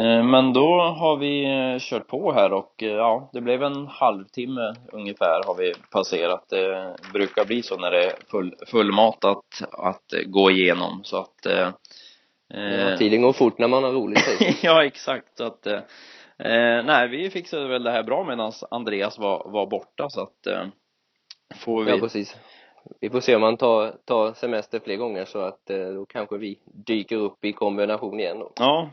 Eh, 0.00 0.22
men 0.22 0.52
då 0.52 0.80
har 0.80 1.16
vi 1.16 1.44
eh, 1.44 1.78
kört 1.78 2.06
på 2.06 2.32
här 2.32 2.52
och 2.52 2.82
eh, 2.82 2.88
ja, 2.88 3.30
det 3.32 3.40
blev 3.40 3.62
en 3.62 3.86
halvtimme 3.86 4.74
ungefär 4.92 5.42
har 5.46 5.54
vi 5.54 5.74
passerat. 5.90 6.48
Det 6.48 6.96
brukar 7.12 7.44
bli 7.44 7.62
så 7.62 7.76
när 7.76 7.90
det 7.90 8.04
är 8.04 8.12
full, 8.30 8.54
fullmatat 8.66 9.44
att 9.72 10.14
gå 10.26 10.50
igenom 10.50 11.00
så 11.04 11.16
att 11.16 11.46
ja, 12.48 12.96
tiden 12.98 13.22
går 13.22 13.32
fort 13.32 13.58
när 13.58 13.68
man 13.68 13.84
har 13.84 13.92
roligt 13.92 14.24
Ja, 14.62 14.84
exakt 14.84 15.38
så 15.38 15.44
att 15.44 15.66
nej, 16.84 17.08
vi 17.08 17.30
fixade 17.30 17.68
väl 17.68 17.82
det 17.82 17.90
här 17.90 18.02
bra 18.02 18.24
medan 18.24 18.52
Andreas 18.70 19.18
var, 19.18 19.50
var 19.50 19.66
borta 19.66 20.10
så 20.10 20.20
att 20.20 20.68
får 21.54 21.84
vi 21.84 21.90
Ja, 21.90 21.98
precis 21.98 22.36
vi 23.00 23.10
får 23.10 23.20
se 23.20 23.36
om 23.36 23.42
han 23.42 23.56
tar, 23.56 23.94
tar 24.04 24.32
semester 24.32 24.80
fler 24.84 24.96
gånger 24.96 25.24
så 25.24 25.38
att 25.40 25.66
då 25.94 26.06
kanske 26.06 26.38
vi 26.38 26.58
dyker 26.64 27.16
upp 27.16 27.44
i 27.44 27.52
kombination 27.52 28.20
igen 28.20 28.38
då. 28.38 28.52
Ja, 28.56 28.90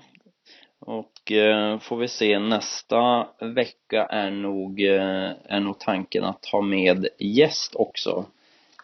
och 0.88 1.32
eh, 1.32 1.80
får 1.80 1.98
vi 1.98 2.08
se, 2.08 2.40
nästa 2.40 3.28
vecka 3.40 4.06
är 4.06 4.32
nog, 4.32 4.82
eh, 4.82 5.32
är 5.46 5.60
nog 5.60 5.80
tanken 5.80 6.24
att 6.24 6.46
ha 6.46 6.62
med 6.62 7.08
gäst 7.20 7.76
också 7.76 8.26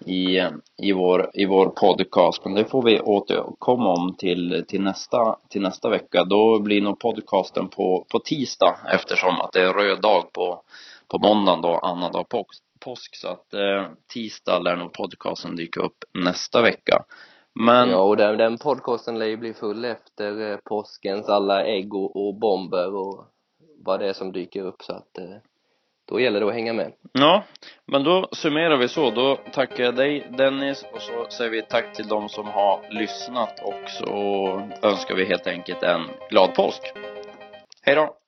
i, 0.06 0.40
i, 0.78 0.92
vår, 0.92 1.30
i 1.34 1.46
vår 1.46 1.70
podcast. 1.70 2.46
Men 2.46 2.54
det 2.54 2.66
får 2.66 2.84
vi 2.84 3.00
återkomma 3.00 3.94
om 3.94 4.16
till, 4.18 4.66
till, 4.68 4.82
nästa, 4.82 5.36
till 5.50 5.62
nästa 5.62 5.90
vecka. 5.90 6.24
Då 6.24 6.60
blir 6.60 6.82
nog 6.82 7.00
podcasten 7.00 7.68
på, 7.68 8.06
på 8.12 8.20
tisdag 8.20 8.78
eftersom 8.94 9.42
att 9.42 9.52
det 9.52 9.62
är 9.62 9.74
röd 9.74 10.02
dag 10.02 10.34
på, 10.34 10.62
på 11.08 11.20
måndagen 11.20 11.62
då, 11.62 11.78
annandag 11.78 12.30
påsk. 12.30 12.64
påsk. 12.80 13.16
Så 13.16 13.28
att 13.28 13.54
eh, 13.54 13.88
tisdag 14.14 14.60
lär 14.60 14.76
nog 14.76 14.94
podcasten 14.94 15.56
dyka 15.56 15.80
upp 15.80 16.04
nästa 16.14 16.62
vecka. 16.62 17.04
Men... 17.56 17.90
Ja, 17.90 17.98
och 17.98 18.18
den, 18.18 18.38
den 18.38 18.58
podcasten 18.58 19.20
lär 19.20 19.26
ju 19.26 19.38
bli 19.38 19.54
full 19.54 19.86
efter 19.86 20.52
eh, 20.52 20.58
påskens 20.58 21.30
alla 21.30 21.66
ägg 21.66 21.94
och, 21.94 22.28
och, 22.28 22.36
bomber 22.36 22.96
och 22.96 23.26
vad 23.86 24.00
det 24.00 24.10
är 24.10 24.14
som 24.14 24.32
dyker 24.32 24.62
upp 24.62 24.82
så 24.82 24.94
att 24.94 25.18
eh, 25.18 25.36
då 26.06 26.20
gäller 26.20 26.40
det 26.40 26.48
att 26.48 26.54
hänga 26.54 26.74
med. 26.74 26.94
Ja, 27.12 27.44
men 27.86 28.04
då 28.04 28.28
summerar 28.32 28.78
vi 28.78 28.88
så. 28.88 29.12
Då 29.12 29.36
tackar 29.54 29.84
jag 29.84 29.96
dig 29.96 30.28
Dennis 30.38 30.86
och 30.94 31.02
så 31.02 31.26
säger 31.30 31.52
vi 31.52 31.62
tack 31.62 31.96
till 31.96 32.08
de 32.08 32.30
som 32.30 32.46
har 32.46 32.80
lyssnat 32.90 33.60
och 33.64 33.90
så 33.90 34.08
önskar 34.82 35.16
vi 35.16 35.26
helt 35.26 35.48
enkelt 35.48 35.84
en 35.84 36.02
glad 36.30 36.56
påsk. 36.56 36.82
Hej 37.82 37.96
då! 37.96 38.23